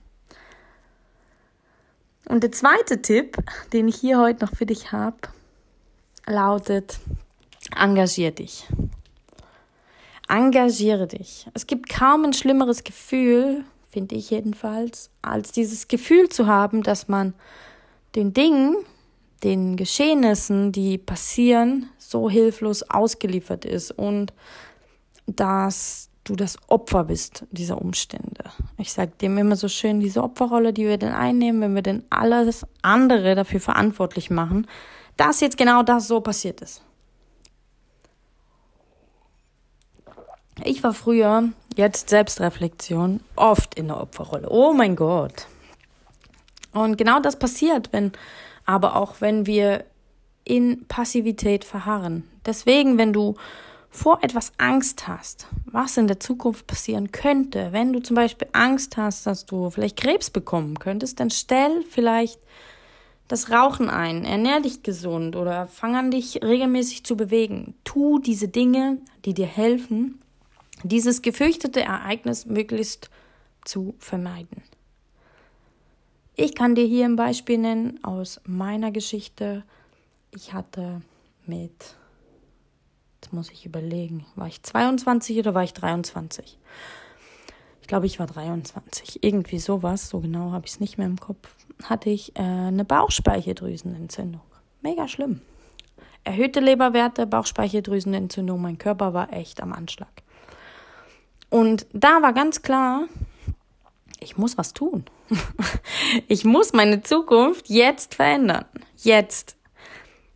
Und 2.30 2.44
der 2.44 2.52
zweite 2.52 3.02
Tipp, 3.02 3.36
den 3.74 3.88
ich 3.88 3.96
hier 3.96 4.18
heute 4.18 4.46
noch 4.46 4.56
für 4.56 4.64
dich 4.64 4.90
habe, 4.90 5.18
lautet, 6.28 6.98
engagier 7.76 8.30
dich. 8.30 8.66
Engagiere 10.28 11.06
dich. 11.06 11.46
Es 11.54 11.66
gibt 11.66 11.88
kaum 11.88 12.24
ein 12.24 12.32
schlimmeres 12.34 12.84
Gefühl, 12.84 13.64
finde 13.88 14.14
ich 14.14 14.30
jedenfalls, 14.30 15.10
als 15.22 15.52
dieses 15.52 15.88
Gefühl 15.88 16.28
zu 16.28 16.46
haben, 16.46 16.82
dass 16.82 17.08
man 17.08 17.32
den 18.14 18.34
Dingen, 18.34 18.76
den 19.42 19.76
Geschehnissen, 19.76 20.72
die 20.72 20.98
passieren, 20.98 21.88
so 21.96 22.28
hilflos 22.28 22.82
ausgeliefert 22.82 23.64
ist 23.64 23.90
und 23.90 24.32
dass 25.26 26.10
du 26.24 26.36
das 26.36 26.58
Opfer 26.68 27.04
bist 27.04 27.44
dieser 27.50 27.80
Umstände. 27.80 28.44
Ich 28.76 28.92
sage 28.92 29.12
dem 29.20 29.38
immer 29.38 29.56
so 29.56 29.68
schön, 29.68 30.00
diese 30.00 30.22
Opferrolle, 30.22 30.74
die 30.74 30.86
wir 30.86 30.98
denn 30.98 31.12
einnehmen, 31.12 31.62
wenn 31.62 31.74
wir 31.74 31.82
denn 31.82 32.04
alles 32.10 32.66
andere 32.82 33.34
dafür 33.34 33.60
verantwortlich 33.60 34.28
machen, 34.28 34.66
dass 35.18 35.40
jetzt 35.40 35.58
genau 35.58 35.82
das 35.82 36.08
so 36.08 36.22
passiert 36.22 36.62
ist. 36.62 36.82
Ich 40.64 40.82
war 40.82 40.94
früher, 40.94 41.50
jetzt 41.76 42.08
Selbstreflexion, 42.08 43.20
oft 43.36 43.74
in 43.74 43.88
der 43.88 44.00
Opferrolle. 44.00 44.48
Oh 44.48 44.72
mein 44.72 44.96
Gott. 44.96 45.46
Und 46.72 46.96
genau 46.96 47.20
das 47.20 47.38
passiert, 47.38 47.92
wenn, 47.92 48.12
aber 48.64 48.96
auch 48.96 49.20
wenn 49.20 49.46
wir 49.46 49.84
in 50.44 50.86
Passivität 50.86 51.64
verharren. 51.64 52.28
Deswegen, 52.46 52.98
wenn 52.98 53.12
du 53.12 53.36
vor 53.90 54.22
etwas 54.22 54.52
Angst 54.58 55.08
hast, 55.08 55.46
was 55.66 55.96
in 55.96 56.08
der 56.08 56.20
Zukunft 56.20 56.66
passieren 56.66 57.10
könnte, 57.12 57.72
wenn 57.72 57.92
du 57.92 58.00
zum 58.00 58.16
Beispiel 58.16 58.48
Angst 58.52 58.96
hast, 58.96 59.26
dass 59.26 59.46
du 59.46 59.70
vielleicht 59.70 59.96
Krebs 59.96 60.30
bekommen 60.30 60.78
könntest, 60.78 61.20
dann 61.20 61.30
stell 61.30 61.82
vielleicht 61.88 62.40
das 63.28 63.50
Rauchen 63.50 63.90
ein, 63.90 64.24
ernähr 64.24 64.60
dich 64.60 64.82
gesund 64.82 65.36
oder 65.36 65.66
fang 65.66 65.94
an, 65.94 66.10
dich 66.10 66.42
regelmäßig 66.42 67.04
zu 67.04 67.16
bewegen. 67.16 67.74
Tu 67.84 68.18
diese 68.18 68.48
Dinge, 68.48 68.98
die 69.24 69.34
dir 69.34 69.46
helfen, 69.46 70.20
dieses 70.82 71.22
gefürchtete 71.22 71.82
Ereignis 71.82 72.46
möglichst 72.46 73.10
zu 73.64 73.94
vermeiden. 73.98 74.62
Ich 76.34 76.54
kann 76.54 76.74
dir 76.74 76.86
hier 76.86 77.04
ein 77.04 77.16
Beispiel 77.16 77.58
nennen 77.58 78.02
aus 78.02 78.40
meiner 78.44 78.92
Geschichte. 78.92 79.64
Ich 80.34 80.52
hatte 80.54 81.02
mit, 81.46 81.96
jetzt 83.20 83.32
muss 83.32 83.50
ich 83.50 83.66
überlegen, 83.66 84.24
war 84.36 84.46
ich 84.46 84.62
22 84.62 85.38
oder 85.38 85.54
war 85.54 85.64
ich 85.64 85.74
23? 85.74 86.56
Glaube, 87.88 88.04
ich 88.04 88.18
war 88.18 88.26
23. 88.26 89.24
Irgendwie 89.24 89.58
sowas, 89.58 90.10
so 90.10 90.20
genau 90.20 90.52
habe 90.52 90.66
ich 90.66 90.72
es 90.72 90.80
nicht 90.80 90.98
mehr 90.98 91.06
im 91.06 91.18
Kopf. 91.18 91.48
Hatte 91.84 92.10
ich 92.10 92.36
äh, 92.36 92.42
eine 92.42 92.84
Bauchspeicheldrüsenentzündung. 92.84 94.42
Mega 94.82 95.08
schlimm. 95.08 95.40
Erhöhte 96.22 96.60
Leberwerte, 96.60 97.26
Bauchspeicheldrüsenentzündung, 97.26 98.60
mein 98.60 98.76
Körper 98.76 99.14
war 99.14 99.32
echt 99.32 99.62
am 99.62 99.72
Anschlag. 99.72 100.10
Und 101.48 101.86
da 101.94 102.20
war 102.20 102.34
ganz 102.34 102.60
klar, 102.60 103.06
ich 104.20 104.36
muss 104.36 104.58
was 104.58 104.74
tun. 104.74 105.06
ich 106.28 106.44
muss 106.44 106.74
meine 106.74 107.02
Zukunft 107.02 107.70
jetzt 107.70 108.16
verändern. 108.16 108.66
Jetzt. 108.98 109.56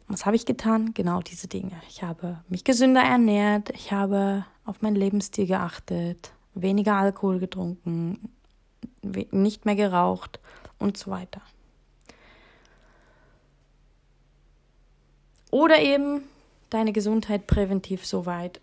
Was 0.09 0.25
habe 0.25 0.37
ich 0.37 0.47
getan? 0.47 0.95
Genau 0.95 1.21
diese 1.21 1.49
Dinge. 1.49 1.73
Ich 1.91 2.03
habe 2.03 2.41
mich 2.49 2.65
gesünder 2.65 3.03
ernährt, 3.03 3.69
ich 3.75 3.93
habe 3.93 4.47
auf 4.65 4.81
meinen 4.81 4.97
Lebensstil 4.97 5.47
geachtet, 5.47 6.33
weniger 6.55 6.95
Alkohol 6.95 7.39
getrunken, 7.39 8.31
nicht 9.03 9.65
mehr 9.65 9.77
geraucht 9.77 10.41
und 10.79 10.97
so 10.97 11.11
weiter. 11.11 11.41
Oder 15.51 15.81
eben 15.81 16.23
deine 16.71 16.93
Gesundheit 16.93 17.47
präventiv 17.47 18.07
so 18.07 18.27
weit 18.27 18.61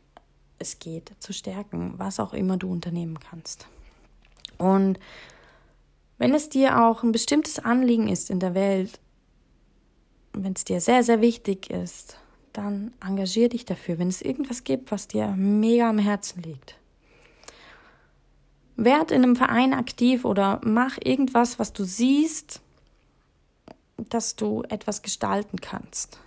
es 0.57 0.79
geht, 0.79 1.13
zu 1.19 1.33
stärken, 1.33 1.93
was 1.97 2.19
auch 2.19 2.33
immer 2.33 2.57
du 2.57 2.71
unternehmen 2.71 3.19
kannst. 3.19 3.67
Und 4.57 4.99
wenn 6.17 6.33
es 6.33 6.49
dir 6.49 6.83
auch 6.83 7.03
ein 7.03 7.11
bestimmtes 7.11 7.59
Anliegen 7.59 8.07
ist 8.07 8.29
in 8.29 8.39
der 8.39 8.55
Welt, 8.55 8.99
wenn 10.33 10.53
es 10.53 10.65
dir 10.65 10.81
sehr, 10.81 11.03
sehr 11.03 11.21
wichtig 11.21 11.69
ist, 11.69 12.17
dann 12.51 12.93
engagier 13.05 13.49
dich 13.49 13.65
dafür, 13.65 13.99
wenn 13.99 14.09
es 14.09 14.21
irgendwas 14.21 14.63
gibt, 14.63 14.91
was 14.91 15.07
dir 15.07 15.27
mega 15.27 15.89
am 15.89 15.99
Herzen 15.99 16.41
liegt. 16.41 16.78
Werd 18.83 19.11
in 19.11 19.23
einem 19.23 19.35
Verein 19.35 19.73
aktiv 19.73 20.25
oder 20.25 20.61
mach 20.63 20.97
irgendwas, 21.03 21.59
was 21.59 21.73
du 21.73 21.83
siehst, 21.83 22.61
dass 23.97 24.35
du 24.35 24.63
etwas 24.63 25.01
gestalten 25.01 25.59
kannst 25.59 26.19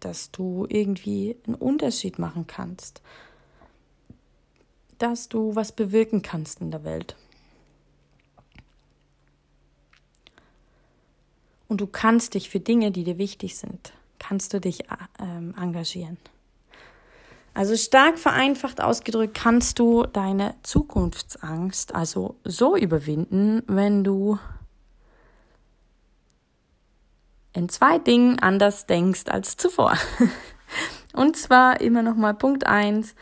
dass 0.00 0.30
du 0.30 0.66
irgendwie 0.68 1.36
einen 1.46 1.54
Unterschied 1.54 2.18
machen 2.18 2.46
kannst, 2.46 3.02
dass 4.98 5.28
du 5.28 5.54
was 5.54 5.72
bewirken 5.72 6.22
kannst 6.22 6.60
in 6.60 6.70
der 6.70 6.84
Welt. 6.84 7.16
Und 11.68 11.80
du 11.80 11.86
kannst 11.86 12.34
dich 12.34 12.50
für 12.50 12.60
Dinge, 12.60 12.90
die 12.90 13.04
dir 13.04 13.16
wichtig 13.18 13.56
sind, 13.56 13.92
kannst 14.18 14.52
du 14.52 14.60
dich 14.60 14.84
ähm, 15.20 15.54
engagieren. 15.56 16.18
Also 17.60 17.76
stark 17.76 18.18
vereinfacht 18.18 18.80
ausgedrückt 18.80 19.34
kannst 19.34 19.78
du 19.78 20.06
deine 20.06 20.54
Zukunftsangst 20.62 21.94
also 21.94 22.36
so 22.42 22.74
überwinden, 22.74 23.62
wenn 23.66 24.02
du 24.02 24.38
in 27.52 27.68
zwei 27.68 27.98
Dingen 27.98 28.38
anders 28.38 28.86
denkst 28.86 29.24
als 29.26 29.58
zuvor. 29.58 29.92
Und 31.12 31.36
zwar 31.36 31.82
immer 31.82 32.00
noch 32.00 32.14
mal 32.14 32.32
Punkt 32.32 32.66
eins, 32.66 33.14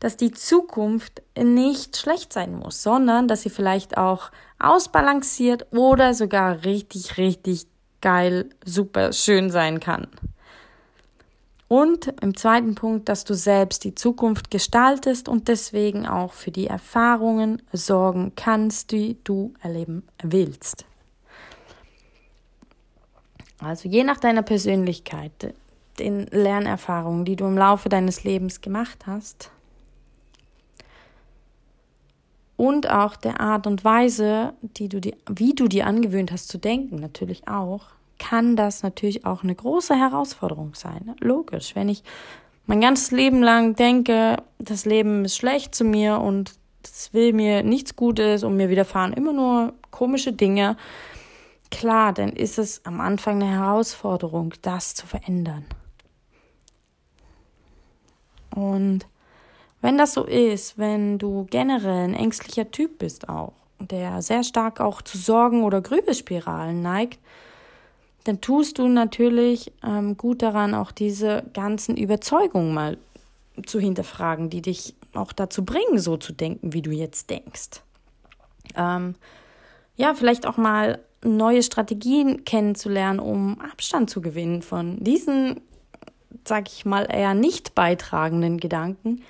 dass 0.00 0.16
die 0.16 0.30
Zukunft 0.30 1.20
nicht 1.38 1.98
schlecht 1.98 2.32
sein 2.32 2.54
muss, 2.54 2.82
sondern 2.82 3.28
dass 3.28 3.42
sie 3.42 3.50
vielleicht 3.50 3.98
auch 3.98 4.30
ausbalanciert 4.58 5.66
oder 5.70 6.14
sogar 6.14 6.64
richtig, 6.64 7.18
richtig 7.18 7.66
geil, 8.00 8.48
super 8.64 9.12
schön 9.12 9.50
sein 9.50 9.80
kann. 9.80 10.08
Und 11.72 12.12
im 12.20 12.36
zweiten 12.36 12.74
Punkt, 12.74 13.08
dass 13.08 13.24
du 13.24 13.32
selbst 13.32 13.84
die 13.84 13.94
Zukunft 13.94 14.50
gestaltest 14.50 15.26
und 15.26 15.48
deswegen 15.48 16.06
auch 16.06 16.34
für 16.34 16.50
die 16.50 16.66
Erfahrungen 16.66 17.62
sorgen 17.72 18.32
kannst, 18.36 18.92
die 18.92 19.16
du 19.24 19.54
erleben 19.62 20.06
willst. 20.22 20.84
Also 23.58 23.88
je 23.88 24.04
nach 24.04 24.18
deiner 24.18 24.42
Persönlichkeit, 24.42 25.54
den 25.98 26.26
Lernerfahrungen, 26.26 27.24
die 27.24 27.36
du 27.36 27.46
im 27.46 27.56
Laufe 27.56 27.88
deines 27.88 28.22
Lebens 28.22 28.60
gemacht 28.60 29.06
hast 29.06 29.50
und 32.58 32.90
auch 32.90 33.16
der 33.16 33.40
Art 33.40 33.66
und 33.66 33.82
Weise, 33.82 34.52
die 34.60 34.90
du 34.90 35.00
die, 35.00 35.16
wie 35.26 35.54
du 35.54 35.68
dir 35.68 35.86
angewöhnt 35.86 36.32
hast 36.32 36.48
zu 36.48 36.58
denken, 36.58 36.96
natürlich 36.96 37.48
auch, 37.48 37.86
kann 38.22 38.54
das 38.54 38.84
natürlich 38.84 39.26
auch 39.26 39.42
eine 39.42 39.54
große 39.54 39.96
Herausforderung 39.96 40.76
sein. 40.76 41.16
Logisch, 41.18 41.74
wenn 41.74 41.88
ich 41.88 42.04
mein 42.66 42.80
ganzes 42.80 43.10
Leben 43.10 43.42
lang 43.42 43.74
denke, 43.74 44.36
das 44.60 44.84
Leben 44.84 45.24
ist 45.24 45.36
schlecht 45.36 45.74
zu 45.74 45.84
mir 45.84 46.20
und 46.20 46.52
es 46.84 47.12
will 47.12 47.32
mir 47.32 47.64
nichts 47.64 47.96
Gutes 47.96 48.44
und 48.44 48.56
mir 48.56 48.70
widerfahren 48.70 49.12
immer 49.12 49.32
nur 49.32 49.72
komische 49.90 50.32
Dinge, 50.32 50.76
klar, 51.72 52.12
dann 52.12 52.30
ist 52.30 52.60
es 52.60 52.86
am 52.86 53.00
Anfang 53.00 53.42
eine 53.42 53.50
Herausforderung, 53.50 54.54
das 54.62 54.94
zu 54.94 55.04
verändern. 55.04 55.64
Und 58.54 59.06
wenn 59.80 59.98
das 59.98 60.14
so 60.14 60.24
ist, 60.24 60.78
wenn 60.78 61.18
du 61.18 61.48
generell 61.50 62.04
ein 62.04 62.14
ängstlicher 62.14 62.70
Typ 62.70 62.98
bist 62.98 63.28
auch, 63.28 63.54
der 63.80 64.22
sehr 64.22 64.44
stark 64.44 64.80
auch 64.80 65.02
zu 65.02 65.18
Sorgen 65.18 65.64
oder 65.64 65.80
Grübelspiralen 65.80 66.82
neigt, 66.82 67.18
dann 68.24 68.40
tust 68.40 68.78
du 68.78 68.88
natürlich 68.88 69.72
ähm, 69.82 70.16
gut 70.16 70.42
daran, 70.42 70.74
auch 70.74 70.92
diese 70.92 71.44
ganzen 71.54 71.96
Überzeugungen 71.96 72.74
mal 72.74 72.98
zu 73.66 73.80
hinterfragen, 73.80 74.50
die 74.50 74.62
dich 74.62 74.94
auch 75.14 75.32
dazu 75.32 75.64
bringen, 75.64 75.98
so 75.98 76.16
zu 76.16 76.32
denken, 76.32 76.72
wie 76.72 76.82
du 76.82 76.90
jetzt 76.90 77.30
denkst. 77.30 77.82
Ähm, 78.76 79.14
ja, 79.96 80.14
vielleicht 80.14 80.46
auch 80.46 80.56
mal 80.56 81.00
neue 81.24 81.62
Strategien 81.62 82.44
kennenzulernen, 82.44 83.20
um 83.20 83.60
Abstand 83.60 84.10
zu 84.10 84.20
gewinnen 84.20 84.62
von 84.62 85.02
diesen, 85.02 85.60
sag 86.44 86.68
ich 86.68 86.84
mal, 86.84 87.06
eher 87.10 87.34
nicht 87.34 87.74
beitragenden 87.74 88.58
Gedanken 88.58 89.22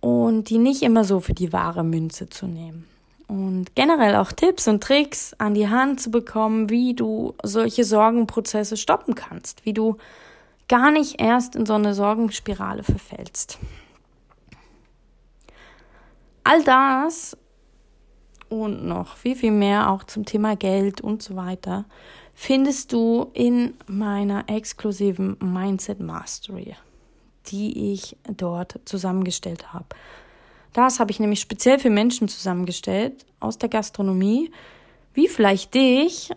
und 0.00 0.50
die 0.50 0.58
nicht 0.58 0.82
immer 0.82 1.04
so 1.04 1.20
für 1.20 1.34
die 1.34 1.52
wahre 1.52 1.84
Münze 1.84 2.28
zu 2.28 2.46
nehmen. 2.46 2.86
Und 3.26 3.74
generell 3.74 4.16
auch 4.16 4.32
Tipps 4.32 4.68
und 4.68 4.82
Tricks 4.82 5.34
an 5.38 5.54
die 5.54 5.68
Hand 5.68 6.00
zu 6.00 6.10
bekommen, 6.10 6.68
wie 6.68 6.94
du 6.94 7.34
solche 7.42 7.84
Sorgenprozesse 7.84 8.76
stoppen 8.76 9.14
kannst, 9.14 9.64
wie 9.64 9.72
du 9.72 9.96
gar 10.68 10.90
nicht 10.90 11.20
erst 11.20 11.56
in 11.56 11.66
so 11.66 11.74
eine 11.74 11.94
Sorgenspirale 11.94 12.82
verfällst. 12.82 13.58
All 16.44 16.62
das 16.62 17.36
und 18.50 18.84
noch 18.84 19.16
viel, 19.16 19.36
viel 19.36 19.50
mehr 19.50 19.90
auch 19.90 20.04
zum 20.04 20.26
Thema 20.26 20.56
Geld 20.56 21.00
und 21.00 21.22
so 21.22 21.36
weiter 21.36 21.86
findest 22.34 22.92
du 22.92 23.30
in 23.32 23.74
meiner 23.86 24.48
exklusiven 24.48 25.36
Mindset 25.40 26.00
Mastery, 26.00 26.76
die 27.46 27.92
ich 27.92 28.16
dort 28.36 28.80
zusammengestellt 28.84 29.72
habe. 29.72 29.86
Das 30.74 31.00
habe 31.00 31.10
ich 31.10 31.20
nämlich 31.20 31.40
speziell 31.40 31.78
für 31.78 31.88
Menschen 31.88 32.28
zusammengestellt 32.28 33.24
aus 33.40 33.56
der 33.56 33.70
Gastronomie, 33.70 34.50
wie 35.14 35.28
vielleicht 35.28 35.72
dich, 35.72 36.30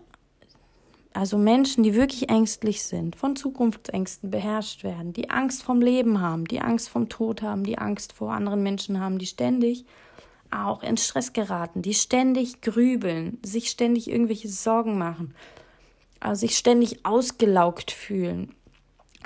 Also 1.17 1.39
Menschen, 1.39 1.82
die 1.84 1.95
wirklich 1.95 2.30
ängstlich 2.30 2.84
sind, 2.84 3.15
von 3.15 3.36
Zukunftsängsten 3.36 4.30
beherrscht 4.30 4.84
werden, 4.84 5.13
die 5.13 5.32
Angst 5.32 5.63
vom 5.63 5.82
Leben 5.82 6.21
haben, 6.21 6.45
die 6.45 6.62
Angst 6.62 6.89
vom 6.89 7.10
Tod 7.10 7.41
haben, 7.41 7.63
die 7.63 7.80
Angst 7.80 8.13
vor 8.13 8.34
anderen 8.34 8.62
Menschen 8.62 9.00
haben, 9.00 9.17
die 9.17 9.26
ständig 9.26 9.84
auch 10.52 10.84
in 10.84 10.95
Stress 10.95 11.34
geraten, 11.34 11.82
die 11.82 11.95
ständig 11.95 12.62
grübeln, 12.62 13.39
sich 13.41 13.71
ständig 13.71 14.12
irgendwelche 14.12 14.47
Sorgen 14.47 15.00
machen, 15.00 15.34
also 16.19 16.41
sich 16.41 16.56
ständig 16.56 17.04
ausgelaugt 17.04 17.89
fühlen, 17.89 18.54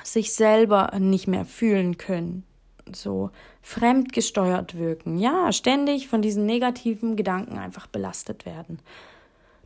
sich 0.02 0.34
selber 0.34 0.98
nicht 0.98 1.28
mehr 1.28 1.44
fühlen 1.44 1.98
können, 1.98 2.46
so 2.94 3.32
fremdgesteuert 3.62 4.78
wirken, 4.78 5.18
ja, 5.18 5.52
ständig 5.52 6.08
von 6.08 6.22
diesen 6.22 6.46
negativen 6.46 7.16
Gedanken 7.16 7.58
einfach 7.58 7.88
belastet 7.88 8.46
werden. 8.46 8.80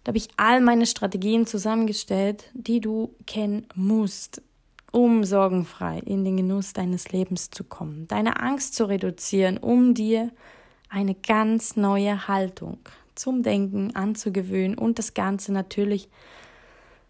Da 0.04 0.10
habe 0.10 0.18
ich 0.18 0.30
all 0.38 0.62
meine 0.62 0.86
Strategien 0.86 1.48
zusammengestellt, 1.48 2.52
die 2.54 2.80
du 2.80 3.16
kennen 3.26 3.66
musst, 3.74 4.42
um 4.92 5.24
sorgenfrei 5.24 6.00
in 6.06 6.24
den 6.24 6.38
Genuss 6.38 6.74
deines 6.74 7.12
Lebens 7.12 7.50
zu 7.50 7.64
kommen, 7.64 8.08
deine 8.08 8.40
Angst 8.40 8.76
zu 8.76 8.86
reduzieren, 8.86 9.58
um 9.58 9.94
dir 9.94 10.32
eine 10.90 11.16
ganz 11.16 11.76
neue 11.76 12.28
Haltung 12.28 12.78
zum 13.16 13.44
Denken 13.44 13.96
anzugewöhnen 13.96 14.78
und 14.78 15.00
das 15.00 15.14
Ganze 15.14 15.52
natürlich 15.52 16.10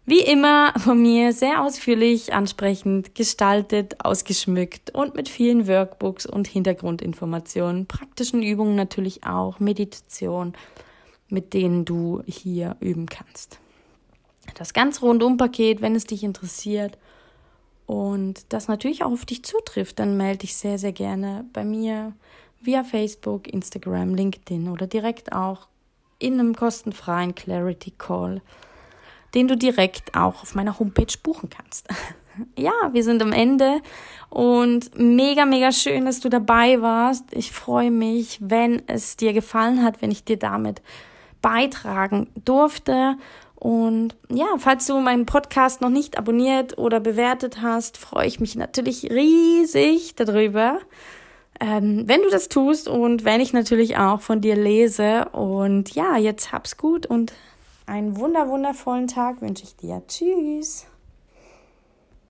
wie 0.06 0.20
immer 0.20 0.72
von 0.78 1.02
mir 1.02 1.32
sehr 1.32 1.62
ausführlich, 1.62 2.32
ansprechend 2.32 3.14
gestaltet, 3.16 3.96
ausgeschmückt 4.04 4.94
und 4.94 5.16
mit 5.16 5.28
vielen 5.28 5.66
Workbooks 5.66 6.26
und 6.26 6.46
Hintergrundinformationen, 6.46 7.86
praktischen 7.86 8.42
Übungen 8.42 8.76
natürlich 8.76 9.24
auch, 9.24 9.58
Meditation, 9.58 10.54
mit 11.28 11.52
denen 11.54 11.84
du 11.84 12.22
hier 12.26 12.76
üben 12.78 13.06
kannst. 13.06 13.58
Das 14.54 14.72
ganz 14.72 15.02
rundum-Paket, 15.02 15.82
wenn 15.82 15.96
es 15.96 16.04
dich 16.04 16.22
interessiert 16.22 16.96
und 17.86 18.52
das 18.52 18.68
natürlich 18.68 19.02
auch 19.02 19.10
auf 19.10 19.26
dich 19.26 19.42
zutrifft, 19.44 19.98
dann 19.98 20.16
melde 20.16 20.38
dich 20.38 20.56
sehr, 20.56 20.78
sehr 20.78 20.92
gerne 20.92 21.44
bei 21.52 21.64
mir 21.64 22.12
via 22.60 22.84
Facebook, 22.84 23.48
Instagram, 23.48 24.14
LinkedIn 24.14 24.68
oder 24.68 24.86
direkt 24.86 25.32
auch 25.32 25.66
in 26.20 26.34
einem 26.34 26.54
kostenfreien 26.54 27.34
Clarity 27.34 27.92
Call 27.98 28.40
den 29.36 29.48
du 29.48 29.56
direkt 29.56 30.16
auch 30.16 30.42
auf 30.42 30.54
meiner 30.54 30.78
Homepage 30.78 31.14
buchen 31.22 31.50
kannst. 31.50 31.86
ja, 32.56 32.72
wir 32.92 33.04
sind 33.04 33.22
am 33.22 33.32
Ende 33.32 33.82
und 34.30 34.98
mega, 34.98 35.44
mega 35.44 35.72
schön, 35.72 36.06
dass 36.06 36.20
du 36.20 36.30
dabei 36.30 36.80
warst. 36.80 37.24
Ich 37.32 37.52
freue 37.52 37.90
mich, 37.90 38.38
wenn 38.40 38.82
es 38.88 39.16
dir 39.16 39.34
gefallen 39.34 39.84
hat, 39.84 40.00
wenn 40.00 40.10
ich 40.10 40.24
dir 40.24 40.38
damit 40.38 40.80
beitragen 41.42 42.28
durfte. 42.44 43.16
Und 43.56 44.16
ja, 44.30 44.46
falls 44.58 44.86
du 44.86 44.98
meinen 45.00 45.26
Podcast 45.26 45.82
noch 45.82 45.90
nicht 45.90 46.16
abonniert 46.16 46.78
oder 46.78 46.98
bewertet 46.98 47.60
hast, 47.60 47.98
freue 47.98 48.26
ich 48.26 48.40
mich 48.40 48.56
natürlich 48.56 49.10
riesig 49.10 50.14
darüber. 50.14 50.78
Ähm, 51.60 52.04
wenn 52.06 52.22
du 52.22 52.30
das 52.30 52.48
tust 52.48 52.88
und 52.88 53.24
wenn 53.24 53.40
ich 53.40 53.52
natürlich 53.52 53.98
auch 53.98 54.22
von 54.22 54.40
dir 54.40 54.56
lese. 54.56 55.26
Und 55.32 55.94
ja, 55.94 56.16
jetzt 56.16 56.52
hab's 56.52 56.78
gut 56.78 57.04
und 57.04 57.34
einen 57.86 58.16
wunder 58.18 58.48
wundervollen 58.48 59.06
Tag 59.06 59.40
wünsche 59.40 59.64
ich 59.64 59.76
dir. 59.76 60.02
Tschüss. 60.06 60.86